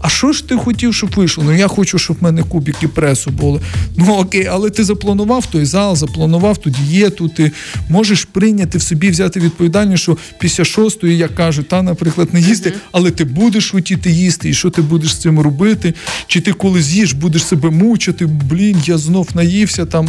А 0.00 0.08
що 0.08 0.32
ж 0.32 0.48
ти 0.48 0.56
хотів, 0.56 0.94
щоб 0.94 1.10
вийшло? 1.10 1.44
Ну 1.46 1.52
я 1.56 1.68
хочу, 1.68 1.98
щоб 1.98 2.16
в 2.20 2.22
мене 2.22 2.42
кубики 2.42 2.88
пресу 2.88 3.30
були. 3.30 3.60
Ну 3.96 4.14
окей, 4.14 4.46
але 4.46 4.70
ти 4.70 4.84
запланував 4.84 5.46
той 5.46 5.64
зал, 5.64 5.96
запланував 5.96 6.58
ту 6.58 6.70
дієту. 6.70 7.28
Ти 7.28 7.52
можеш 7.88 8.24
прийняти 8.24 8.78
в 8.78 8.82
собі, 8.82 9.10
взяти 9.10 9.40
відповідальність, 9.40 10.02
що 10.02 10.16
після 10.38 10.64
шостої, 10.64 11.16
як 11.16 11.34
кажуть, 11.34 11.68
та, 11.68 11.82
наприклад, 11.82 12.28
не 12.32 12.40
їсти, 12.40 12.70
mm-hmm. 12.70 12.88
але 12.92 13.10
ти 13.10 13.24
будеш 13.24 13.70
хотіти 13.70 14.10
їсти, 14.10 14.48
і 14.48 14.54
що 14.54 14.70
ти 14.70 14.82
будеш 14.82 15.14
з 15.14 15.18
цим 15.18 15.40
робити? 15.40 15.94
Чи 16.26 16.40
ти 16.40 16.52
коли 16.52 16.82
з'їш, 16.82 17.12
будеш 17.12 17.44
себе 17.44 17.70
мучити? 17.70 18.26
Блін, 18.26 18.82
я 18.86 18.98
знов 18.98 19.28
наївся 19.34 19.86
там 19.86 20.08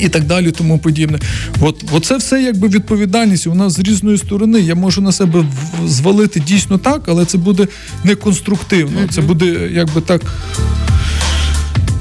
і 0.00 0.08
так 0.08 0.24
далі, 0.24 0.50
тому 0.50 0.78
подібне. 0.78 1.18
От, 1.60 1.84
Оце 1.92 2.16
все 2.16 2.42
якби 2.42 2.68
відповідальність. 2.68 3.46
У 3.46 3.54
нас 3.54 3.72
з 3.72 3.78
різної 3.78 4.18
сторони. 4.18 4.60
Я 4.60 4.74
можу 4.74 5.00
на 5.00 5.12
себе 5.12 5.44
звалити 5.86 6.40
дійсно 6.40 6.78
так, 6.78 7.02
але 7.06 7.24
це 7.24 7.38
буде 7.38 7.68
неконструктивно. 8.04 9.00
Mm-hmm. 9.00 9.14
Це 9.14 9.20
буде 9.20 9.70
якби 9.72 10.00
так. 10.00 10.22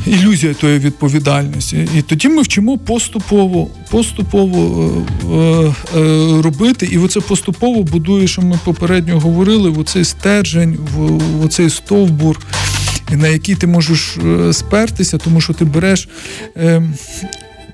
Ілюзія 0.08 0.54
тої 0.54 0.80
відповідальності. 0.80 1.88
І 1.98 2.02
тоді 2.02 2.30
ми 2.30 2.42
вчимо 2.42 2.78
поступово 2.78 3.68
поступово 3.90 4.92
е, 5.24 6.00
е, 6.00 6.00
е, 6.00 6.42
робити. 6.42 6.90
І 6.92 6.98
оце 6.98 7.20
поступово 7.20 7.84
будує, 7.84 8.28
що 8.28 8.42
ми 8.42 8.60
попередньо 8.64 9.20
говорили, 9.20 9.70
в 9.70 9.80
оцей 9.80 10.04
стержень, 10.04 10.78
в, 10.94 10.98
в 11.18 11.46
оцей 11.46 11.70
стовбур, 11.70 12.40
на 13.12 13.28
який 13.28 13.56
ти 13.56 13.68
можеш 13.68 14.18
е, 14.18 14.54
спертися, 14.54 15.18
тому 15.18 15.42
що 15.42 15.54
ти 15.54 15.66
береш. 15.66 16.10
Е, 16.58 16.82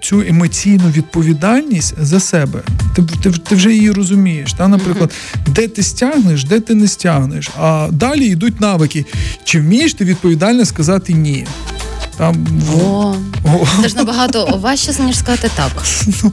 цю 0.02 0.22
емоційну 0.22 0.90
відповідальність 0.90 1.94
за 2.02 2.20
себе. 2.20 2.60
Ти 2.96 3.04
ти, 3.24 3.32
ти 3.32 3.56
вже 3.56 3.74
її 3.74 3.92
розумієш. 3.92 4.54
Та, 4.54 4.68
Наприклад, 4.68 5.12
де 5.48 5.68
ти 5.68 5.84
стягнеш, 5.84 6.44
де 6.44 6.60
ти 6.60 6.76
не 6.76 6.88
стягнеш. 6.88 7.50
А 7.60 7.88
далі 7.92 8.26
йдуть 8.26 8.62
навики. 8.62 9.06
Чи 9.44 9.60
вмієш 9.60 9.94
ти 9.94 10.06
відповідально 10.06 10.66
сказати 10.66 11.14
ні? 11.14 11.46
Там 12.18 12.48
О, 12.84 13.16
Це 13.82 13.88
ж 13.88 13.96
набагато 13.96 14.46
важче, 14.46 15.04
ніж 15.04 15.18
сказати 15.18 15.50
так. 15.56 15.72
Ну, 16.24 16.32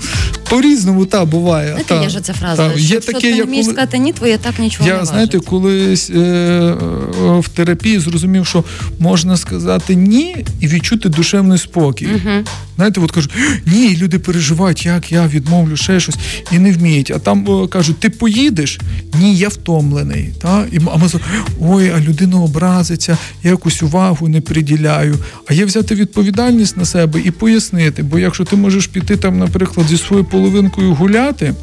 По-різному 0.49 1.07
та 1.07 1.25
буває. 1.25 1.69
Знаєте, 1.69 1.95
та, 1.95 2.03
є 2.03 2.09
ж 2.09 2.21
ця 2.21 2.33
фраза. 2.33 2.69
та, 2.69 2.75
Є 2.75 2.81
є 2.81 3.01
таке, 3.01 3.13
таке, 3.13 3.31
ти 3.31 3.37
не 3.37 3.43
вмієш 3.43 3.67
коли- 3.67 3.75
сказати 3.75 3.99
ні, 3.99 4.13
твоє 4.13 4.39
так 4.39 4.59
нічого 4.59 4.89
Я 4.89 4.99
не 4.99 5.05
знаєте, 5.05 5.39
колись 5.39 6.11
е, 6.11 6.19
е, 6.19 6.75
в 7.39 7.49
терапії 7.49 7.99
зрозумів, 7.99 8.47
що 8.47 8.65
можна 8.99 9.37
сказати 9.37 9.95
ні 9.95 10.37
і 10.61 10.69
відчути 10.69 11.09
душевний 11.09 11.59
спокій. 11.59 12.07
Угу. 12.07 12.45
Знаєте, 12.77 13.01
от 13.01 13.13
кажуть, 13.13 13.31
ні, 13.67 13.97
люди 13.97 14.19
переживають, 14.19 14.87
як 14.87 15.13
я 15.13 15.27
відмовлю 15.27 15.77
ще 15.77 16.01
щось 16.01 16.17
і 16.53 16.59
не 16.59 16.73
вміють. 16.73 17.11
А 17.11 17.19
там 17.19 17.49
о, 17.49 17.69
кажуть, 17.69 17.99
ти 17.99 18.11
поїдеш? 18.11 18.81
Ні, 19.21 19.37
я 19.37 19.49
втомлений. 19.49 20.31
Та? 20.43 20.65
І, 20.73 20.81
а 20.93 20.97
ми 20.97 21.09
ой, 21.61 21.93
а 21.97 22.01
людина 22.01 22.41
образиться, 22.41 23.19
я 23.43 23.51
якусь 23.51 23.83
увагу 23.83 24.29
не 24.29 24.41
приділяю. 24.41 25.17
А 25.47 25.55
є 25.55 25.65
взяти 25.65 25.95
відповідальність 25.95 26.77
на 26.77 26.85
себе 26.85 27.21
і 27.25 27.31
пояснити. 27.31 28.03
Бо 28.03 28.19
якщо 28.19 28.45
ти 28.45 28.57
можеш 28.57 28.87
піти 28.87 29.17
там, 29.17 29.39
наприклад, 29.39 29.87
зі 29.89 29.99
своєю 29.99 30.25
половинкою 30.37 30.95
гуляти. 30.95 31.55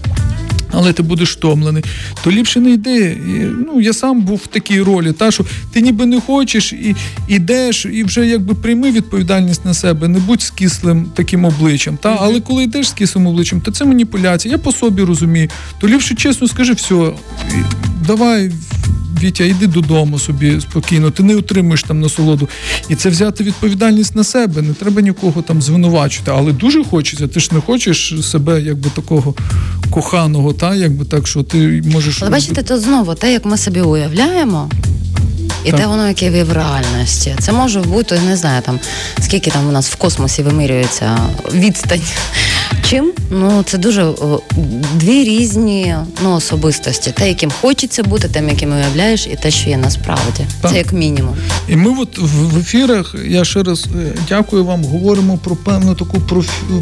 Але 0.72 0.94
ти 0.94 1.04
будеш 1.04 1.32
втомлений, 1.32 1.84
то 2.24 2.32
ліпше 2.32 2.60
не 2.60 2.72
йди. 2.72 3.18
І, 3.28 3.32
ну, 3.68 3.82
я 3.82 3.94
сам 3.94 4.22
був 4.22 4.42
в 4.44 4.48
такій 4.48 4.82
ролі, 4.82 5.12
та, 5.12 5.32
що 5.32 5.46
ти 5.74 5.82
ніби 5.82 6.06
не 6.06 6.22
хочеш 6.22 6.74
і 6.74 6.96
йдеш, 7.28 7.86
і 7.86 8.04
вже 8.04 8.28
якби 8.28 8.54
прийми 8.54 8.92
відповідальність 8.92 9.66
на 9.66 9.74
себе, 9.74 10.08
не 10.08 10.20
будь 10.20 10.42
з 10.42 10.50
кислим 10.50 11.06
таким 11.16 11.46
обличчям. 11.46 11.98
Та? 11.98 12.18
Але 12.22 12.40
коли 12.40 12.64
йдеш 12.64 12.90
з 12.90 12.94
кислим 12.94 13.28
обличчям, 13.28 13.62
то 13.62 13.72
це 13.72 13.86
маніпуляція. 13.86 14.52
Я 14.52 14.58
по 14.58 14.72
собі 14.72 15.02
розумію. 15.02 15.50
То 15.80 15.88
ліпше 15.88 16.16
чесно 16.16 16.48
скажи, 16.48 16.74
все, 16.74 17.12
давай. 18.08 18.52
Вітя, 19.24 19.44
йди 19.44 19.68
додому 19.68 20.20
собі 20.20 20.62
спокійно, 20.62 21.12
ти 21.12 21.24
не 21.24 21.36
отримуєш 21.36 21.84
там 21.84 22.02
насолоду. 22.02 22.50
І 22.90 22.96
це 22.96 23.10
взяти 23.10 23.44
відповідальність 23.44 24.16
на 24.16 24.24
себе. 24.24 24.62
Не 24.62 24.74
треба 24.74 25.02
нікого 25.02 25.42
там 25.42 25.62
звинувачувати. 25.62 26.32
Але 26.36 26.52
дуже 26.52 26.84
хочеться. 26.84 27.28
Ти 27.28 27.40
ж 27.40 27.50
не 27.52 27.62
хочеш 27.62 28.14
себе 28.22 28.62
якби 28.62 28.90
такого 28.90 29.36
коханого, 29.90 30.54
та 30.54 30.76
якби 30.76 31.06
так, 31.06 31.28
що 31.28 31.44
ти 31.44 31.84
можеш. 31.86 32.22
Але 32.22 32.32
бачите, 32.32 32.64
тут 32.64 32.82
знову 32.82 33.16
те, 33.16 33.34
як 33.34 33.46
ми 33.46 33.58
собі 33.58 33.82
уявляємо. 33.82 34.70
І 35.66 35.72
Так. 35.72 35.80
те 35.80 35.88
воно, 35.88 36.08
яке 36.08 36.44
в 36.44 36.54
реальності. 36.54 37.36
Це 37.40 37.52
може 37.52 37.82
бути, 37.82 38.20
не 38.26 38.38
знаю, 38.38 38.62
там 38.62 38.80
скільки 39.20 39.52
там 39.52 39.68
у 39.68 39.72
нас 39.72 39.90
в 39.90 39.96
космосі 39.96 40.44
вимірюється 40.44 41.18
відстань. 41.54 42.02
Чим? 42.94 43.12
Ну 43.32 43.64
це 43.66 43.78
дуже 43.78 44.04
о, 44.04 44.42
дві 44.96 45.24
різні 45.24 45.96
ну, 46.24 46.34
особистості. 46.34 47.12
Те, 47.12 47.28
яким 47.28 47.52
хочеться 47.62 48.04
бути, 48.04 48.28
тим, 48.28 48.50
яким 48.50 48.72
уявляєш, 48.72 49.28
і 49.28 49.36
те, 49.36 49.52
що 49.52 49.70
є 49.70 49.78
насправді. 49.78 50.46
Так. 50.62 50.72
Це 50.72 50.78
як 50.78 50.94
мінімум. 50.94 51.36
І 51.70 51.76
ми 51.76 52.02
от 52.02 52.18
в 52.18 52.54
в 52.54 52.58
ефірах, 52.58 53.16
я 53.26 53.46
ще 53.46 53.64
раз 53.64 53.88
е, 53.96 54.14
дякую 54.30 54.66
вам, 54.66 54.84
говоримо 54.84 55.38
про 55.38 55.56
певну 55.56 55.96
таку 55.96 56.22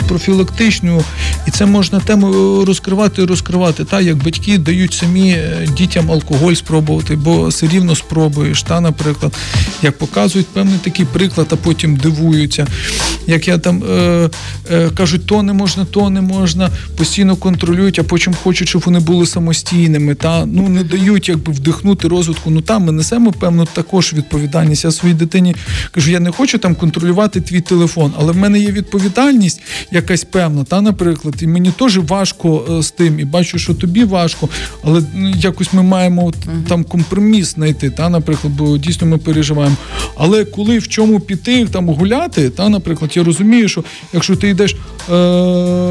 профілактичну, 0.08 1.04
і 1.48 1.52
це 1.52 1.66
можна 1.66 2.00
тему 2.00 2.66
розкривати 2.66 3.22
і 3.22 3.26
розкривати. 3.26 3.86
Та 3.86 4.02
як 4.02 4.24
батьки 4.24 4.58
дають 4.58 4.94
самі 4.94 5.32
е, 5.32 5.68
дітям 5.78 6.12
алкоголь 6.12 6.54
спробувати, 6.54 7.16
бо 7.16 7.48
все 7.48 7.68
рівно 7.68 7.96
спробуєш. 7.96 8.64
Та, 8.64 8.82
наприклад, 8.82 9.34
як 9.82 9.98
показують 9.98 10.48
певний 10.48 10.80
такий 10.84 11.06
приклад, 11.06 11.48
а 11.52 11.56
потім 11.56 11.96
дивуються. 11.96 12.68
Як 13.28 13.48
я 13.48 13.58
там 13.58 13.84
е, 13.84 14.30
е, 14.72 14.90
кажуть, 14.90 15.26
то 15.26 15.44
не 15.44 15.54
можна, 15.54 15.86
то 15.86 16.01
не 16.10 16.22
можна, 16.22 16.70
постійно 16.98 17.36
контролюють, 17.36 18.00
а 18.00 18.04
потім 18.04 18.34
хочуть, 18.34 18.70
щоб 18.70 18.82
вони 18.86 19.00
були 19.00 19.26
самостійними. 19.26 20.16
Та 20.16 20.46
ну 20.46 20.70
не 20.70 20.84
дають 20.84 21.30
якби 21.30 21.54
вдихнути 21.54 22.08
розвитку. 22.08 22.50
Ну 22.50 22.62
там 22.62 22.84
ми 22.84 22.92
несемо 22.92 23.32
певну 23.32 23.66
також 23.66 24.14
відповідальність. 24.14 24.84
Я 24.84 24.92
своїй 24.92 25.14
дитині 25.14 25.56
кажу, 25.92 26.12
я 26.12 26.20
не 26.20 26.32
хочу 26.32 26.58
там 26.58 26.76
контролювати 26.76 27.42
твій 27.42 27.62
телефон, 27.62 28.14
але 28.20 28.32
в 28.32 28.38
мене 28.38 28.60
є 28.60 28.72
відповідальність 28.72 29.62
якась 29.92 30.24
певна, 30.24 30.64
та, 30.64 30.82
наприклад, 30.82 31.36
і 31.42 31.48
мені 31.48 31.72
теж 31.72 31.98
важко 31.98 32.66
е, 32.72 32.84
з 32.84 32.92
тим, 32.92 33.20
і 33.20 33.26
бачу, 33.26 33.60
що 33.60 33.74
тобі 33.74 34.04
важко, 34.04 34.50
але 34.84 35.02
ну, 35.16 35.34
якось 35.38 35.74
ми 35.74 35.84
маємо 35.84 36.26
от, 36.26 36.36
там 36.68 36.84
компроміс 36.84 37.54
знайти, 37.54 37.90
та, 37.90 38.10
наприклад, 38.10 38.54
бо 38.54 38.78
дійсно 38.78 39.08
ми 39.08 39.18
переживаємо. 39.18 39.76
Але 40.18 40.46
коли 40.46 40.80
в 40.80 40.88
чому 40.88 41.20
піти 41.20 41.66
там 41.66 41.90
гуляти, 41.90 42.50
та, 42.50 42.70
наприклад, 42.70 43.12
я 43.18 43.24
розумію, 43.24 43.70
що 43.70 43.84
якщо 44.14 44.36
ти 44.36 44.50
йдеш. 44.50 44.76
Е- 45.12 45.91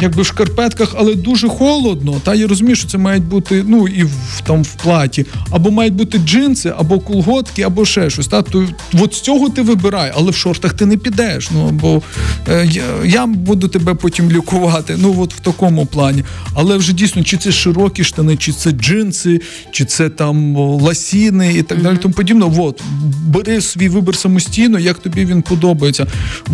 Якби 0.00 0.22
в 0.22 0.26
шкарпетках, 0.26 0.94
але 0.98 1.14
дуже 1.14 1.48
холодно. 1.48 2.20
Та 2.24 2.34
я 2.34 2.46
розумію, 2.46 2.76
що 2.76 2.88
це 2.88 2.98
мають 2.98 3.24
бути 3.24 3.64
ну 3.66 3.88
і 3.88 4.04
в 4.04 4.40
там 4.46 4.62
в 4.62 4.74
платі, 4.74 5.26
або 5.50 5.70
мають 5.70 5.94
бути 5.94 6.18
джинси, 6.18 6.72
або 6.78 7.00
колготки, 7.00 7.62
або 7.62 7.84
ще 7.84 8.10
щось. 8.10 8.26
Та 8.26 8.42
то 8.42 8.68
от 8.94 9.14
з 9.14 9.20
цього 9.20 9.48
ти 9.48 9.62
вибирай, 9.62 10.12
але 10.16 10.30
в 10.30 10.34
шортах 10.34 10.72
ти 10.72 10.86
не 10.86 10.96
підеш. 10.96 11.50
Ну 11.50 11.70
бо 11.70 12.02
е, 12.48 12.68
я, 13.04 13.26
буду 13.26 13.68
тебе 13.68 13.94
потім 13.94 14.30
лікувати. 14.30 14.96
Ну 14.98 15.16
от 15.18 15.34
в 15.34 15.40
такому 15.40 15.86
плані. 15.86 16.24
Але 16.54 16.76
вже 16.76 16.92
дійсно, 16.92 17.22
чи 17.22 17.36
це 17.36 17.52
широкі 17.52 18.04
штани, 18.04 18.36
чи 18.36 18.52
це 18.52 18.70
джинси, 18.70 19.40
чи 19.70 19.84
це 19.84 20.08
там 20.08 20.56
ласіни 20.56 21.54
і 21.54 21.62
так 21.62 21.82
далі. 21.82 21.96
Тому 21.96 22.14
подібно. 22.14 22.54
От 22.58 22.82
бери 23.26 23.60
свій 23.60 23.88
вибір 23.88 24.16
самостійно, 24.16 24.78
як 24.78 24.98
тобі 24.98 25.24
він 25.24 25.42
подобається. 25.42 26.06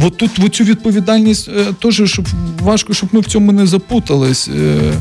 От 0.03 0.17
тут 0.17 0.39
в 0.39 0.49
цю 0.49 0.65
відповідальність 0.65 1.49
е, 1.49 1.67
теж 1.83 2.03
щоб 2.05 2.29
важко, 2.61 2.95
щоб 2.95 3.09
ми 3.13 3.21
в 3.21 3.27
цьому 3.31 3.53
не 3.53 3.67
запутались. 3.67 4.49
Е, 4.49 4.93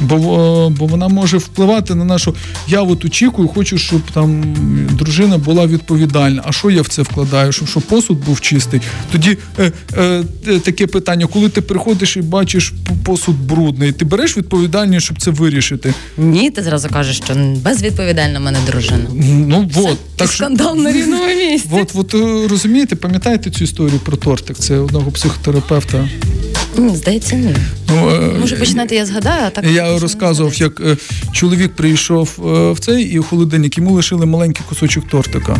Бо, 0.00 0.16
е, 0.16 0.74
бо 0.78 0.86
вона 0.86 1.08
може 1.08 1.38
впливати 1.38 1.94
на 1.94 2.04
нашу. 2.04 2.34
Я 2.68 2.82
от 2.82 3.04
очікую, 3.04 3.48
хочу, 3.48 3.78
щоб 3.78 4.00
там 4.14 4.44
дружина 4.92 5.38
була 5.38 5.66
відповідальна. 5.66 6.42
А 6.46 6.52
що 6.52 6.70
я 6.70 6.82
в 6.82 6.88
це 6.88 7.02
вкладаю? 7.02 7.52
Щоб, 7.52 7.68
щоб 7.68 7.82
посуд 7.82 8.24
був 8.24 8.40
чистий. 8.40 8.80
Тоді 9.12 9.38
е, 9.58 9.72
е, 9.98 10.24
таке 10.58 10.86
питання: 10.86 11.26
коли 11.26 11.48
ти 11.48 11.60
приходиш 11.60 12.16
і 12.16 12.22
бачиш 12.22 12.72
посуд 13.04 13.36
брудний, 13.36 13.92
ти 13.92 14.04
береш 14.04 14.36
відповідальність, 14.36 15.04
щоб 15.04 15.22
це 15.22 15.30
вирішити? 15.30 15.94
Ні, 16.18 16.50
ти 16.50 16.62
зразу 16.62 16.88
кажеш, 16.88 17.16
що 17.16 17.34
безвідповідальна 17.64 18.38
в 18.38 18.42
мене 18.42 18.58
дружина. 18.66 19.04
Ну 19.48 19.70
от 19.76 19.98
так 20.16 20.32
що. 20.32 20.44
скандал 20.44 20.76
на 20.76 20.92
рівному 20.92 21.26
місці. 21.26 21.68
От, 21.72 21.92
от 21.94 22.14
е, 22.14 22.48
розумієте, 22.48 22.96
пам'ятаєте 22.96 23.50
цю 23.50 23.64
історію 23.64 24.00
про 24.04 24.16
тортик? 24.16 24.56
Це 24.56 24.78
одного 24.78 25.10
психотерапевта. 25.10 26.08
Ні, 26.78 26.96
Здається, 26.96 27.36
ні. 27.36 27.56
Ну, 27.88 28.10
е, 28.10 28.38
Може 28.40 28.56
починати 28.56 28.94
я 28.94 29.06
згадаю, 29.06 29.42
а 29.46 29.50
так 29.50 29.64
Я 29.64 29.98
розказував, 29.98 30.54
як 30.54 30.80
е, 30.80 30.96
чоловік 31.32 31.76
прийшов 31.76 32.30
е, 32.38 32.72
в 32.72 32.78
цей 32.78 33.04
і 33.04 33.18
у 33.18 33.22
холодильник 33.22 33.78
йому 33.78 33.90
лишили 33.90 34.26
маленький 34.26 34.64
кусочок 34.68 35.08
тортика. 35.08 35.56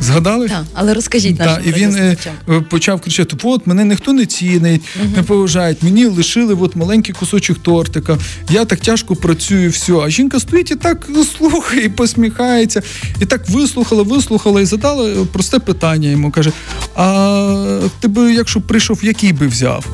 Згадали? 0.00 0.48
Так, 0.48 0.64
але 0.74 0.94
розкажіть 0.94 1.38
нашим 1.38 1.62
і 1.66 1.72
він 1.72 1.96
е, 1.96 2.16
е, 2.48 2.60
почав 2.60 3.00
кричати: 3.00 3.36
от 3.42 3.66
мене 3.66 3.84
ніхто 3.84 4.12
не 4.12 4.26
цінить, 4.26 4.82
не 5.16 5.22
поважають. 5.22 5.82
Мені 5.82 6.06
лишили 6.06 6.54
от 6.54 6.76
маленький 6.76 7.14
кусочок 7.14 7.58
тортика. 7.58 8.18
Я 8.50 8.64
так 8.64 8.80
тяжко 8.80 9.16
працюю, 9.16 9.70
все. 9.70 9.92
А 9.92 10.10
жінка 10.10 10.40
стоїть 10.40 10.70
і 10.70 10.74
так 10.74 11.08
слухає, 11.36 11.84
і 11.84 11.88
посміхається, 11.88 12.82
і 13.20 13.26
так 13.26 13.48
вислухала, 13.48 14.02
вислухала 14.02 14.60
і 14.60 14.64
задала 14.64 15.08
е, 15.08 15.16
просте 15.32 15.58
питання 15.58 16.08
йому. 16.08 16.30
каже: 16.30 16.52
А 16.94 17.80
ти 18.00 18.08
би, 18.08 18.34
якщо 18.34 18.60
прийшов, 18.60 19.04
який 19.04 19.32
би 19.32 19.46
взяв? 19.46 19.86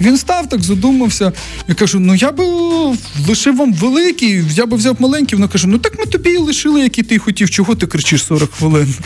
Він 0.00 0.18
став 0.18 0.48
так, 0.48 0.62
задумався. 0.62 1.32
Я 1.68 1.74
кажу: 1.74 2.00
ну 2.00 2.14
я 2.14 2.32
би 2.32 2.44
лишив 3.28 3.56
вам 3.56 3.72
великий, 3.74 4.44
я 4.54 4.66
би 4.66 4.76
взяв 4.76 4.96
маленький. 4.98 5.36
Вона 5.38 5.48
каже: 5.48 5.68
ну 5.68 5.78
так 5.78 5.98
ми 5.98 6.06
тобі 6.06 6.30
і 6.30 6.36
лишили, 6.36 6.80
який 6.80 7.04
ти 7.04 7.18
хотів. 7.18 7.50
Чого 7.50 7.74
ти 7.74 7.86
кричиш 7.86 8.24
40 8.24 8.50
хвилин? 8.52 8.94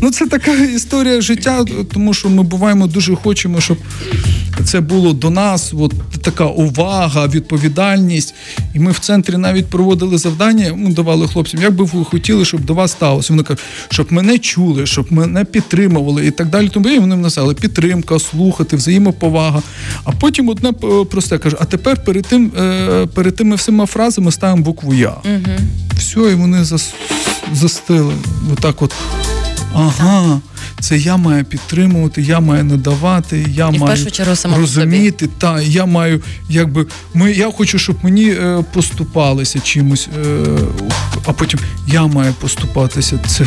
Ну 0.00 0.10
це 0.10 0.26
така 0.26 0.54
історія 0.54 1.20
життя, 1.20 1.64
тому 1.94 2.14
що 2.14 2.28
ми 2.28 2.42
буваємо 2.42 2.86
дуже 2.86 3.14
хочемо, 3.14 3.60
щоб 3.60 3.78
це 4.64 4.80
було 4.80 5.12
до 5.12 5.30
нас. 5.30 5.72
От 5.78 5.92
така 6.22 6.46
увага, 6.46 7.26
відповідальність. 7.26 8.34
І 8.74 8.78
ми 8.78 8.90
в 8.90 8.98
центрі 8.98 9.36
навіть 9.36 9.66
проводили 9.66 10.18
завдання. 10.18 10.74
Ми 10.74 10.90
давали 10.90 11.28
хлопцям, 11.28 11.62
як 11.62 11.72
би 11.72 11.84
ви 11.84 12.04
хотіли, 12.04 12.44
щоб 12.44 12.64
до 12.64 12.74
вас 12.74 12.92
сталося. 12.92 13.32
Вони 13.32 13.42
кажуть, 13.42 13.64
щоб 13.90 14.12
мене 14.12 14.38
чули, 14.38 14.86
щоб 14.86 15.12
мене 15.12 15.44
підтримували 15.44 16.26
і 16.26 16.30
так 16.30 16.48
далі. 16.48 16.68
Тому 16.68 16.88
і 16.88 16.98
вони 16.98 17.16
написали 17.16 17.54
підтримка, 17.54 18.18
слухати, 18.18 18.76
взаємоповага. 18.76 19.62
А 20.04 20.11
потім 20.20 20.48
одне 20.48 20.68
е, 20.70 21.04
просте 21.04 21.38
каже: 21.38 21.56
а 21.60 21.64
тепер 21.64 22.04
перед 22.04 22.26
тим, 22.26 22.52
е, 22.58 23.06
перед 23.06 23.36
тими 23.36 23.56
всіма 23.56 23.86
фразами 23.86 24.32
ставимо 24.32 24.62
букву 24.62 24.94
Я. 24.94 25.10
Угу. 25.10 25.56
Все, 25.96 26.20
і 26.20 26.34
вони 26.34 26.64
зас, 26.64 26.94
застили. 27.52 28.14
Отак 28.52 28.82
от. 28.82 28.94
Ага, 29.74 30.40
це 30.80 30.98
я 30.98 31.16
маю 31.16 31.44
підтримувати, 31.44 32.22
я 32.22 32.40
маю 32.40 32.64
надавати, 32.64 33.46
я 33.50 33.68
І 33.68 33.78
маю 33.78 34.06
розуміти. 34.56 35.28
Та 35.38 35.60
я 35.60 35.86
маю, 35.86 36.22
якби 36.48 36.86
ми, 37.14 37.32
я 37.32 37.50
хочу, 37.50 37.78
щоб 37.78 37.96
мені 38.02 38.30
е, 38.30 38.64
поступалися 38.72 39.60
чимось, 39.60 40.08
е, 40.26 40.44
а 41.26 41.32
потім 41.32 41.60
я 41.86 42.06
маю 42.06 42.34
поступатися. 42.40 43.18
Це 43.26 43.46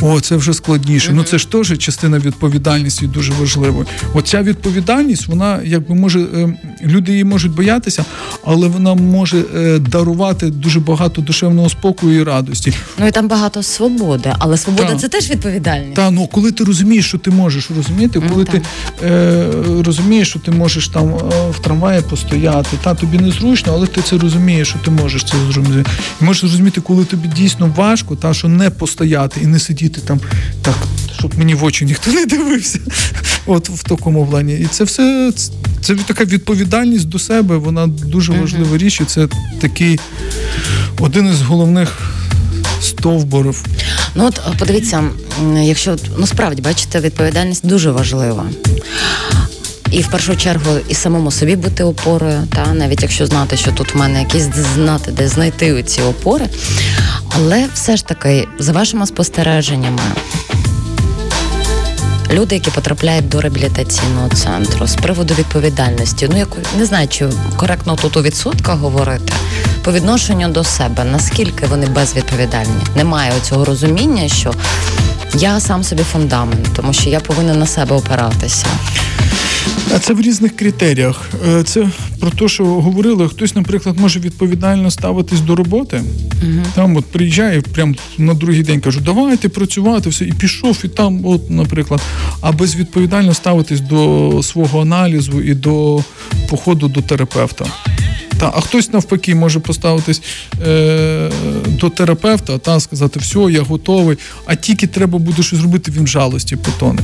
о, 0.00 0.20
це 0.20 0.36
вже 0.36 0.54
складніше. 0.54 1.12
Ну 1.12 1.22
це 1.22 1.38
ж 1.38 1.50
теж 1.50 1.78
частина 1.78 2.18
відповідальності 2.18 3.06
дуже 3.06 3.32
важливої. 3.32 3.86
Оця 4.14 4.42
відповідальність, 4.42 5.26
вона 5.26 5.60
якби 5.64 5.94
може 5.94 6.20
е, 6.20 6.58
люди 6.84 7.12
її 7.12 7.24
можуть 7.24 7.52
боятися, 7.52 8.04
але 8.44 8.68
вона 8.68 8.94
може 8.94 9.42
е, 9.56 9.78
дарувати 9.78 10.50
дуже 10.50 10.80
багато 10.80 11.20
душевного 11.20 11.68
спокою 11.68 12.20
і 12.20 12.22
радості. 12.22 12.72
Ну 12.98 13.06
і 13.06 13.10
там 13.10 13.28
багато 13.28 13.62
свободи, 13.62 14.32
але 14.38 14.56
свобода 14.56 14.88
Так. 14.88 15.00
це 15.00 15.08
теж 15.08 15.30
відповідальність. 15.30 15.94
Та 15.94 16.10
ну 16.10 16.26
коли 16.26 16.52
ти 16.52 16.64
розумієш, 16.64 17.06
що 17.08 17.18
ти 17.18 17.30
можеш 17.30 17.70
розуміти, 17.76 18.20
Ну, 18.24 18.30
коли 18.30 18.44
так. 18.44 18.54
ти 18.54 18.62
е, 19.06 19.46
розумієш, 19.84 20.28
що 20.28 20.38
ти 20.38 20.50
можеш 20.50 20.88
там 20.88 21.08
е, 21.08 21.50
в 21.50 21.58
трамваї 21.58 22.00
постояти, 22.10 22.76
та 22.84 22.94
тобі 22.94 23.18
незручно, 23.18 23.72
але 23.76 23.86
ти 23.86 24.02
це 24.02 24.18
розумієш, 24.18 24.68
що 24.68 24.78
ти 24.84 24.90
можеш 24.90 25.24
це 25.24 25.34
зрозуміти. 25.52 25.90
Можеш 26.20 26.40
зрозуміти, 26.40 26.80
коли 26.80 27.04
тобі 27.04 27.28
дійсно 27.28 27.72
важко, 27.76 28.16
та 28.16 28.34
що 28.34 28.48
не 28.48 28.70
постояти 28.70 29.40
і 29.42 29.46
не 29.46 29.58
сидіти 29.58 29.85
там 29.88 30.20
так, 30.62 30.74
щоб 31.18 31.38
мені 31.38 31.54
в 31.54 31.64
очі 31.64 31.84
ніхто 31.84 32.10
не 32.12 32.26
дивився. 32.26 32.78
От 33.46 33.68
в 33.68 33.82
такому 33.82 34.26
плані. 34.26 34.54
І 34.54 34.66
це 34.66 34.84
все 34.84 35.32
це, 35.80 35.94
така 35.94 36.24
відповідальність 36.24 37.08
до 37.08 37.18
себе. 37.18 37.56
Вона 37.56 37.86
дуже 37.86 38.32
важлива 38.32 38.78
річ. 38.78 39.00
І 39.00 39.04
це 39.04 39.28
такий 39.60 40.00
один 40.98 41.28
із 41.28 41.42
головних 41.42 42.12
стовбурів 42.80 43.64
Ну 44.14 44.26
от 44.26 44.40
подивіться, 44.58 45.04
якщо 45.62 45.96
ну 46.18 46.26
справді 46.26 46.62
бачите, 46.62 47.00
відповідальність 47.00 47.66
дуже 47.66 47.90
важлива. 47.90 48.46
І 49.90 50.00
в 50.00 50.10
першу 50.10 50.36
чергу 50.36 50.70
і 50.88 50.94
самому 50.94 51.30
собі 51.30 51.56
бути 51.56 51.84
опорою, 51.84 52.42
та 52.54 52.74
навіть 52.74 53.02
якщо 53.02 53.26
знати, 53.26 53.56
що 53.56 53.72
тут 53.72 53.94
в 53.94 53.98
мене 53.98 54.18
якісь 54.20 54.48
знати, 54.74 55.10
де 55.10 55.28
знайти 55.28 55.82
ці 55.82 56.02
опори. 56.02 56.46
Але 57.36 57.66
все 57.74 57.96
ж 57.96 58.06
таки, 58.06 58.48
за 58.58 58.72
вашими 58.72 59.06
спостереженнями, 59.06 60.00
люди, 62.30 62.54
які 62.54 62.70
потрапляють 62.70 63.28
до 63.28 63.40
реабілітаційного 63.40 64.28
центру 64.28 64.86
з 64.86 64.94
приводу 64.94 65.34
відповідальності, 65.34 66.28
ну 66.30 66.38
яку 66.38 66.58
не 66.78 66.86
знаю, 66.86 67.08
чи 67.08 67.28
коректно 67.56 67.96
тут 67.96 68.16
у 68.16 68.22
відсотках 68.22 68.78
говорити, 68.78 69.32
по 69.84 69.92
відношенню 69.92 70.48
до 70.48 70.64
себе, 70.64 71.04
наскільки 71.04 71.66
вони 71.66 71.86
безвідповідальні. 71.86 72.82
Немає 72.96 73.32
цього 73.42 73.64
розуміння, 73.64 74.28
що 74.28 74.54
я 75.34 75.60
сам 75.60 75.84
собі 75.84 76.02
фундамент, 76.02 76.68
тому 76.76 76.92
що 76.92 77.10
я 77.10 77.20
повинен 77.20 77.58
на 77.58 77.66
себе 77.66 77.96
опиратися. 77.96 78.66
А 79.94 79.98
це 79.98 80.14
в 80.14 80.20
різних 80.20 80.56
критеріях. 80.56 81.30
Е, 81.48 81.62
Це 81.62 81.88
про 82.20 82.30
те, 82.30 82.48
що 82.48 82.64
говорили, 82.64 83.28
хтось, 83.28 83.54
наприклад, 83.54 83.98
може 84.00 84.20
відповідально 84.20 84.90
ставитись 84.90 85.40
до 85.40 85.56
роботи. 85.56 86.02
Там 86.74 86.96
от 86.96 87.04
приїжджає 87.04 87.60
прямо 87.60 87.94
на 88.18 88.34
другий 88.34 88.62
день 88.62 88.80
кажу, 88.80 89.00
давайте 89.04 89.48
працювати, 89.48 90.08
все, 90.10 90.24
і 90.24 90.32
пішов, 90.32 90.78
і 90.84 90.88
там, 90.88 91.26
от, 91.26 91.50
наприклад, 91.50 92.00
а 92.40 92.52
безвідповідально 92.52 93.34
ставитись 93.34 93.80
до 93.80 94.40
свого 94.42 94.80
аналізу 94.80 95.40
і 95.42 95.54
до 95.54 96.04
походу 96.50 96.88
до 96.88 97.02
терапевта. 97.02 97.64
Та, 98.38 98.52
а 98.56 98.60
хтось 98.60 98.92
навпаки 98.92 99.34
може 99.34 99.60
поставитись 99.60 100.22
е, 100.66 101.30
до 101.66 101.90
терапевта 101.90 102.58
та 102.58 102.80
сказати, 102.80 103.20
все, 103.20 103.38
я 103.38 103.62
готовий, 103.62 104.16
а 104.46 104.54
тільки 104.54 104.86
треба 104.86 105.18
буде 105.18 105.42
щось 105.42 105.58
зробити, 105.58 105.92
він 105.96 106.06
жалості 106.06 106.56
потоне. 106.56 107.02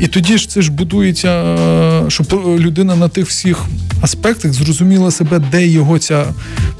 І 0.00 0.06
тоді 0.06 0.38
ж 0.38 0.48
це 0.48 0.62
ж 0.62 0.72
будується, 0.72 1.28
е, 1.28 2.04
щоб 2.10 2.32
людина 2.58 2.96
на 2.96 3.08
тих 3.08 3.26
всіх 3.26 3.64
аспектах 4.00 4.52
зрозуміла 4.52 5.10
себе, 5.10 5.38
де 5.50 5.66
його 5.66 5.98
ця, 5.98 6.26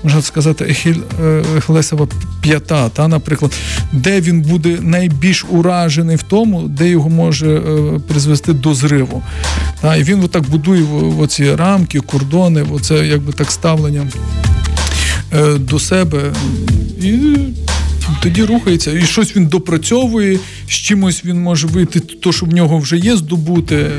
можна 0.03 0.23
сказати, 0.23 0.77
е, 0.87 1.45
ехілесова 1.57 2.09
п'ята, 2.43 2.89
та, 2.89 3.09
наприклад, 3.09 3.53
де 3.93 4.21
він 4.21 4.43
буде 4.43 4.79
найбільш 4.81 5.47
уражений 5.51 6.17
в 6.17 6.23
тому, 6.23 6.63
де 6.63 6.89
його 6.89 7.09
може 7.09 7.57
е, 7.57 8.01
призвести 8.09 8.53
до 8.53 8.75
зриву. 8.75 9.23
Та, 9.81 9.97
і 9.97 10.03
він 10.03 10.25
отак 10.25 10.43
будує 10.51 10.85
оці 11.19 11.55
рамки, 11.55 12.01
кордони, 12.01 12.65
оце 12.73 13.07
якби 13.07 13.33
так 13.33 13.51
ставлення 13.51 14.07
е, 15.33 15.55
до 15.59 15.79
себе. 15.79 16.33
І 17.01 17.37
тоді 18.23 18.45
рухається. 18.45 18.93
І 18.93 19.03
щось 19.03 19.37
він 19.37 19.47
допрацьовує, 19.47 20.39
з 20.69 20.71
чимось 20.71 21.25
він 21.25 21.43
може 21.43 21.67
вийти, 21.67 22.01
то, 22.01 22.33
що 22.33 22.47
в 22.47 22.55
нього 22.55 22.79
вже 22.79 22.97
є, 22.97 23.17
здобути. 23.17 23.91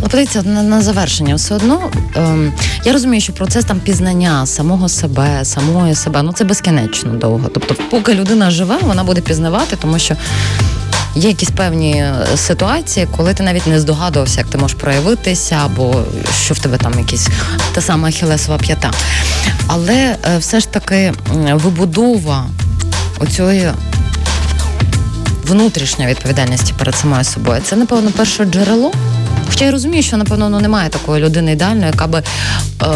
Але 0.00 0.08
подивіться, 0.08 0.42
на, 0.42 0.62
на 0.62 0.82
завершення 0.82 1.34
все 1.34 1.54
одно. 1.54 1.90
Ем, 2.16 2.52
я 2.84 2.92
розумію, 2.92 3.20
що 3.20 3.32
процес 3.32 3.64
там 3.64 3.80
пізнання 3.80 4.46
самого 4.46 4.88
себе, 4.88 5.44
самої 5.44 5.94
себе, 5.94 6.22
ну 6.22 6.32
це 6.32 6.44
безкінечно 6.44 7.12
довго. 7.12 7.48
Тобто, 7.54 7.74
поки 7.90 8.14
людина 8.14 8.50
живе, 8.50 8.78
вона 8.82 9.04
буде 9.04 9.20
пізнавати, 9.20 9.76
тому 9.76 9.98
що. 9.98 10.16
Є 11.14 11.28
якісь 11.28 11.50
певні 11.50 11.92
е, 11.92 12.26
ситуації, 12.36 13.08
коли 13.16 13.34
ти 13.34 13.42
навіть 13.42 13.66
не 13.66 13.80
здогадувався, 13.80 14.40
як 14.40 14.50
ти 14.50 14.58
можеш 14.58 14.76
проявитися, 14.76 15.60
або 15.64 16.02
що 16.44 16.54
в 16.54 16.58
тебе 16.58 16.78
там 16.78 16.98
якісь 16.98 17.28
та 17.72 17.80
сама 17.80 18.08
ахілесова 18.08 18.58
п'ята. 18.58 18.90
Але 19.66 19.94
е, 19.94 20.38
все 20.38 20.60
ж 20.60 20.68
таки 20.68 21.12
вибудова 21.52 22.46
оцієї 23.18 23.70
внутрішньої 25.46 26.10
відповідальності 26.10 26.74
перед 26.78 26.94
самою 26.94 27.24
собою, 27.24 27.60
це, 27.64 27.76
напевно, 27.76 28.10
перше 28.10 28.44
джерело. 28.44 28.92
Хоча 29.50 29.64
я 29.64 29.70
розумію, 29.70 30.02
що 30.02 30.16
напевно 30.16 30.48
ну, 30.48 30.60
немає 30.60 30.88
такої 30.88 31.24
людини 31.24 31.52
ідеальної, 31.52 31.86
яка 31.86 32.06
би 32.06 32.22
е, 32.82 32.86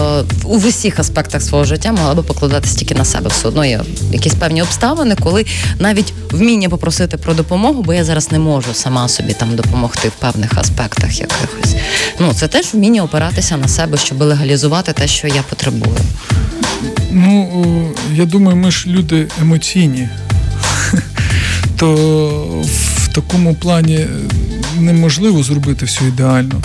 у 0.45 0.57
всіх 0.57 0.99
аспектах 0.99 1.43
свого 1.43 1.65
життя 1.65 1.93
могла 1.93 2.15
би 2.15 2.23
покладатися 2.23 2.77
тільки 2.77 2.95
на 2.95 3.05
себе. 3.05 3.29
Все 3.29 3.49
одно 3.49 3.65
є 3.65 3.81
якісь 4.13 4.35
певні 4.35 4.63
обставини, 4.63 5.17
коли 5.23 5.47
навіть 5.79 6.13
вміння 6.31 6.69
попросити 6.69 7.17
про 7.17 7.35
допомогу, 7.35 7.83
бо 7.83 7.95
я 7.95 8.05
зараз 8.05 8.33
не 8.33 8.39
можу 8.39 8.75
сама 8.75 9.09
собі 9.09 9.33
там 9.33 9.57
допомогти 9.57 10.09
в 10.09 10.13
певних 10.13 10.59
аспектах 10.59 11.21
якихось. 11.21 11.77
Ну 12.19 12.35
це 12.35 12.49
теж 12.49 12.75
вміння 12.75 13.03
опиратися 13.03 13.57
на 13.57 13.69
себе, 13.69 13.99
щоб 13.99 14.23
легалізувати 14.23 14.93
те, 14.93 15.07
що 15.07 15.29
я 15.29 15.43
потребую. 15.43 15.97
Ну, 17.11 17.93
я 18.15 18.25
думаю, 18.25 18.57
ми 18.57 18.71
ж 18.71 18.89
люди 18.89 19.27
емоційні. 19.43 20.09
То 21.77 21.95
в 22.65 23.09
такому 23.09 23.55
плані 23.55 24.07
неможливо 24.81 25.43
зробити 25.43 25.85
все 25.85 26.05
ідеально. 26.05 26.63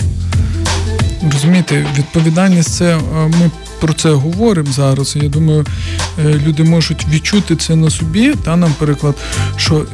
Розумієте, 1.32 1.86
відповідальність 1.98 2.74
це 2.74 2.96
е, 2.96 3.00
ми 3.14 3.50
про 3.80 3.92
це 3.92 4.10
говоримо 4.10 4.72
зараз. 4.72 5.16
Я 5.22 5.28
думаю, 5.28 5.66
е, 6.18 6.40
люди 6.46 6.64
можуть 6.64 7.06
відчути 7.08 7.56
це 7.56 7.76
на 7.76 7.90
собі, 7.90 8.34
та, 8.44 8.56
нам 8.56 8.70
наприклад, 8.70 9.14
що 9.56 9.86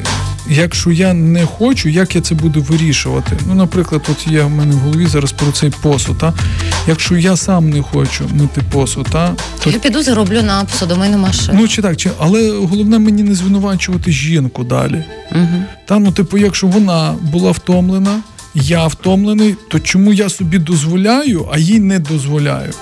якщо 0.48 0.90
я 0.90 1.14
не 1.14 1.46
хочу, 1.46 1.88
як 1.88 2.14
я 2.14 2.20
це 2.20 2.35
буду 2.35 2.62
вирішувати? 2.62 3.38
Ну, 3.48 3.54
наприклад, 3.54 4.02
от 4.11 4.32
є 4.32 4.42
в 4.42 4.50
мене 4.50 4.74
в 4.74 4.78
голові 4.78 5.06
зараз 5.06 5.32
про 5.32 5.52
цей 5.52 5.70
посуд. 5.70 6.18
Та? 6.18 6.35
Якщо 6.88 7.16
я 7.16 7.37
сам 7.37 7.70
не 7.70 7.82
хочу 7.82 8.30
мити 8.35 8.62
посуд, 8.72 9.06
та, 9.12 9.35
то 9.64 9.70
Я 9.70 9.78
піду 9.78 10.02
зароблю 10.02 10.42
на 10.42 10.64
посудомийну 10.64 11.18
машину. 11.18 11.59
Ну 11.61 11.68
чи 11.68 11.82
так, 11.82 11.96
чи 11.96 12.11
але 12.18 12.50
головне 12.50 12.98
мені 12.98 13.22
не 13.22 13.35
звинувачувати 13.35 14.12
жінку 14.12 14.64
далі. 14.64 15.04
Угу. 15.32 15.62
Та 15.87 15.98
ну, 15.98 16.12
типу, 16.12 16.38
якщо 16.38 16.66
вона 16.66 17.14
була 17.22 17.50
втомлена, 17.50 18.20
я 18.54 18.87
втомлений, 18.87 19.54
то 19.68 19.80
чому 19.80 20.12
я 20.12 20.28
собі 20.28 20.59
дозволяю, 20.59 21.48
а 21.52 21.59
їй 21.59 21.80
не 21.80 21.98
дозволяю? 21.98 22.72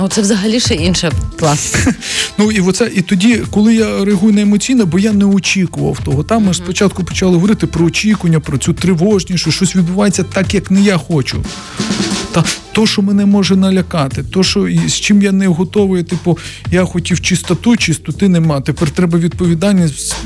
О, 0.00 0.08
це 0.08 0.20
взагалі 0.20 0.60
ще 0.60 0.74
інше 0.74 1.12
клас. 1.38 1.74
Ну 2.38 2.52
і 2.52 2.60
оце, 2.60 2.90
і 2.94 3.02
тоді, 3.02 3.42
коли 3.50 3.74
я 3.74 4.04
реагую 4.04 4.32
на 4.32 4.40
емоційно, 4.40 4.86
бо 4.86 4.98
я 4.98 5.12
не 5.12 5.24
очікував 5.24 5.98
того. 6.04 6.22
Там 6.22 6.44
ми 6.44 6.54
спочатку 6.54 7.04
почали 7.04 7.34
говорити 7.34 7.66
про 7.66 7.86
очікування, 7.86 8.40
про 8.40 8.58
цю 8.58 8.72
тривожність, 8.72 9.40
що 9.40 9.50
щось 9.50 9.76
відбувається 9.76 10.22
так, 10.22 10.54
як 10.54 10.70
не 10.70 10.80
я 10.80 10.96
хочу. 10.98 11.44
Та 12.32 12.44
то, 12.78 12.86
що 12.86 13.02
мене 13.02 13.26
може 13.26 13.56
налякати, 13.56 14.22
то, 14.22 14.42
що 14.42 14.68
з 14.86 14.92
чим 14.92 15.22
я 15.22 15.32
не 15.32 15.46
готовий, 15.46 16.02
типу, 16.02 16.38
я 16.72 16.84
хотів 16.84 17.20
чистоту, 17.20 17.76
чистоти 17.76 18.28
нема. 18.28 18.60
Тепер 18.60 18.90
треба 18.90 19.18
відповідальність 19.18 20.16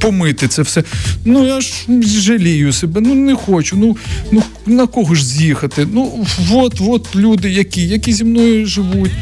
помити 0.00 0.48
це 0.48 0.62
все. 0.62 0.84
Ну 1.24 1.46
я 1.46 1.60
ж 1.60 1.72
жалію 2.02 2.72
себе, 2.72 3.00
ну 3.00 3.14
не 3.14 3.34
хочу. 3.34 3.76
Ну, 3.76 3.96
ну 4.32 4.42
на 4.66 4.86
кого 4.86 5.14
ж 5.14 5.26
з'їхати? 5.26 5.88
Ну, 5.92 6.26
от, 6.52 6.80
от 6.80 7.16
люди, 7.16 7.50
які, 7.50 7.88
які 7.88 8.12
зі 8.12 8.24
мною 8.24 8.66
живуть. 8.66 9.12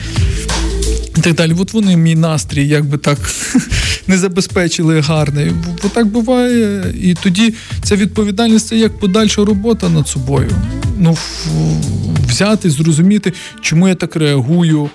І 1.20 1.22
так 1.22 1.34
далі. 1.34 1.54
От 1.58 1.72
вони 1.72 1.96
мій 1.96 2.14
настрій, 2.14 2.68
якби 2.68 2.98
так 2.98 3.18
не 4.06 4.18
забезпечили 4.18 5.00
гарний. 5.00 5.52
Бо 5.82 5.88
так 5.88 6.06
буває. 6.06 6.94
І 7.02 7.14
тоді 7.14 7.54
ця 7.82 7.96
відповідальність 7.96 8.66
це 8.66 8.76
як 8.76 8.98
подальша 8.98 9.44
робота 9.44 9.88
над 9.88 10.08
собою. 10.08 10.50
Ну, 10.98 11.16
взяти, 12.28 12.70
зрозуміти, 12.70 13.32
чому 13.60 13.88
я 13.88 13.94
так 13.94 14.16
реагую, 14.16 14.90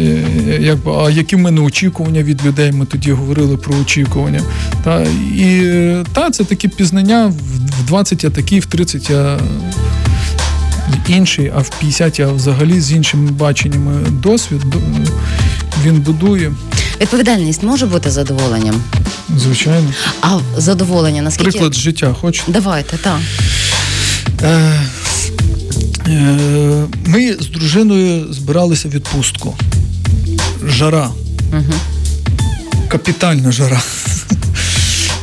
е, 0.00 0.24
якби, 0.60 0.92
а 0.92 1.10
які 1.10 1.36
в 1.36 1.38
мене 1.38 1.60
очікування 1.60 2.22
від 2.22 2.46
людей. 2.46 2.72
Ми 2.72 2.86
тоді 2.86 3.12
говорили 3.12 3.56
про 3.56 3.74
очікування. 3.76 4.42
Та, 4.84 5.06
і 5.36 5.60
е, 5.64 6.04
та, 6.12 6.30
це 6.30 6.44
такі 6.44 6.68
пізнання 6.68 7.26
в 7.80 7.86
20 7.86 8.24
я 8.24 8.30
такі, 8.30 8.60
в 8.60 8.66
30 8.66 9.10
я 9.10 9.38
інший, 11.08 11.52
а 11.56 11.58
в 11.58 11.70
50 11.80 12.18
я 12.18 12.28
взагалі 12.28 12.80
з 12.80 12.92
іншими 12.92 13.30
баченнями 13.30 13.92
досвід. 14.10 14.60
Він 15.86 16.00
будує. 16.00 16.52
Відповідальність 17.00 17.62
може 17.62 17.86
бути 17.86 18.10
задоволенням. 18.10 18.82
Звичайно. 19.36 19.92
А 20.20 20.38
задоволення 20.56 21.22
наскільки 21.22 21.50
Приклад 21.50 21.74
з 21.74 21.78
життя 21.78 22.12
хочете? 22.20 22.52
давайте, 22.52 22.96
так. 22.96 23.18
Е, 24.42 24.80
е, 26.08 26.86
Ми 27.06 27.32
з 27.40 27.46
дружиною 27.46 28.32
збиралися 28.32 28.88
в 28.88 28.90
відпустку. 28.90 29.54
Жара. 30.66 31.10
Угу. 31.52 31.74
Капітальна 32.88 33.52
жара. 33.52 33.82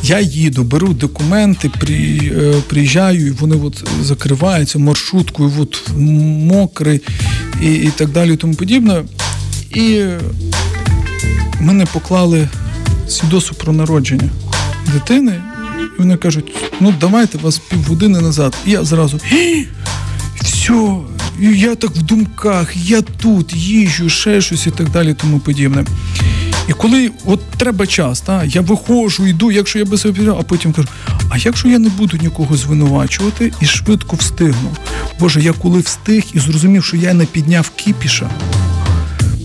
Я 0.03 0.19
їду, 0.19 0.63
беру 0.63 0.87
документи, 0.87 1.71
при, 1.79 1.95
е, 1.95 2.53
приїжджаю, 2.67 3.27
і 3.27 3.31
вони 3.31 3.55
от 3.55 3.83
закриваються 4.01 4.79
маршруткою, 4.79 5.51
от 5.59 5.81
мокрий 5.97 7.01
і, 7.61 7.73
і 7.73 7.91
так 7.95 8.09
далі, 8.09 8.33
і 8.33 8.37
тому 8.37 8.53
подібне. 8.53 9.03
І 9.75 10.03
мене 11.63 11.85
поклали 11.85 12.47
свідоцтво 13.07 13.57
про 13.57 13.73
народження 13.73 14.29
дитини, 14.93 15.41
і 15.79 15.99
вони 15.99 16.17
кажуть: 16.17 16.55
ну 16.79 16.93
давайте 16.99 17.37
вас 17.37 17.57
півгодини 17.57 18.21
назад. 18.21 18.55
І 18.65 18.71
я 18.71 18.83
зразу 18.83 19.19
«Гі! 19.31 19.67
все, 20.43 20.95
я 21.39 21.75
так 21.75 21.91
в 21.91 22.01
думках, 22.01 22.77
я 22.77 23.01
тут 23.01 23.53
їжджу, 23.53 24.09
ще 24.09 24.41
щось 24.41 24.67
і 24.67 24.71
так 24.71 24.89
далі, 24.89 25.13
тому 25.13 25.39
подібне. 25.39 25.85
І 26.69 26.73
коли 26.73 27.11
от 27.25 27.39
треба 27.57 27.87
час, 27.87 28.21
та, 28.21 28.43
я 28.43 28.61
виходжу, 28.61 29.27
йду, 29.27 29.51
якщо 29.51 29.79
я 29.79 29.85
без 29.85 30.01
себе 30.01 30.19
піду, 30.19 30.37
а 30.39 30.43
потім 30.43 30.73
кажу, 30.73 30.87
а 31.29 31.37
якщо 31.37 31.67
я 31.67 31.79
не 31.79 31.89
буду 31.89 32.17
нікого 32.17 32.57
звинувачувати 32.57 33.51
і 33.61 33.65
швидко 33.65 34.15
встигну? 34.15 34.69
Боже, 35.19 35.41
я 35.41 35.53
коли 35.53 35.79
встиг 35.79 36.23
і 36.33 36.39
зрозумів, 36.39 36.83
що 36.83 36.97
я 36.97 37.13
не 37.13 37.25
підняв 37.25 37.69
кіпіша. 37.69 38.29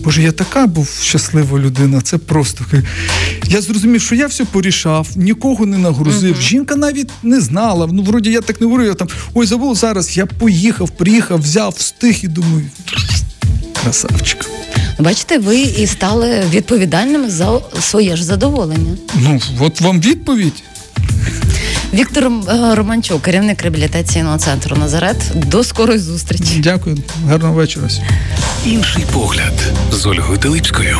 Боже, 0.03 0.21
я 0.23 0.31
така 0.31 0.67
був 0.67 0.99
щаслива 1.01 1.59
людина. 1.59 2.01
Це 2.01 2.17
просто 2.17 2.65
я 3.47 3.61
зрозумів, 3.61 4.01
що 4.01 4.15
я 4.15 4.27
все 4.27 4.45
порішав, 4.45 5.07
нікого 5.15 5.65
не 5.65 5.77
нагрузив. 5.77 6.35
Uh-huh. 6.35 6.41
Жінка 6.41 6.75
навіть 6.75 7.09
не 7.23 7.41
знала. 7.41 7.89
Ну, 7.91 8.03
вроді 8.03 8.31
я 8.31 8.41
так 8.41 8.61
не 8.61 8.67
говорю, 8.67 8.85
я 8.85 8.93
там 8.93 9.07
ой, 9.33 9.45
забув 9.45 9.75
зараз. 9.75 10.17
Я 10.17 10.25
поїхав, 10.25 10.89
приїхав, 10.89 11.41
взяв, 11.41 11.73
встиг 11.77 12.19
і 12.23 12.27
думаю, 12.27 12.65
красавчик. 13.83 14.45
Бачите, 14.99 15.37
ви 15.37 15.59
і 15.59 15.87
стали 15.87 16.43
відповідальним 16.49 17.29
за 17.29 17.59
своє 17.79 18.15
ж 18.15 18.25
задоволення. 18.25 18.97
Ну, 19.15 19.39
от 19.59 19.81
вам 19.81 20.01
відповідь. 20.01 20.63
Віктор 21.93 22.23
е, 22.25 22.75
Романчук, 22.75 23.21
керівник 23.21 23.61
реабілітаційного 23.61 24.37
центру 24.37 24.75
Назарет. 24.77 25.17
До 25.35 25.63
скорої 25.63 25.99
зустрічі. 25.99 26.59
Дякую, 26.59 26.97
гарного 27.27 27.53
вечора. 27.53 27.87
Інший 28.65 29.03
погляд 29.13 29.53
з 29.91 30.05
Ольгою 30.05 30.39
Телипською. 30.39 30.97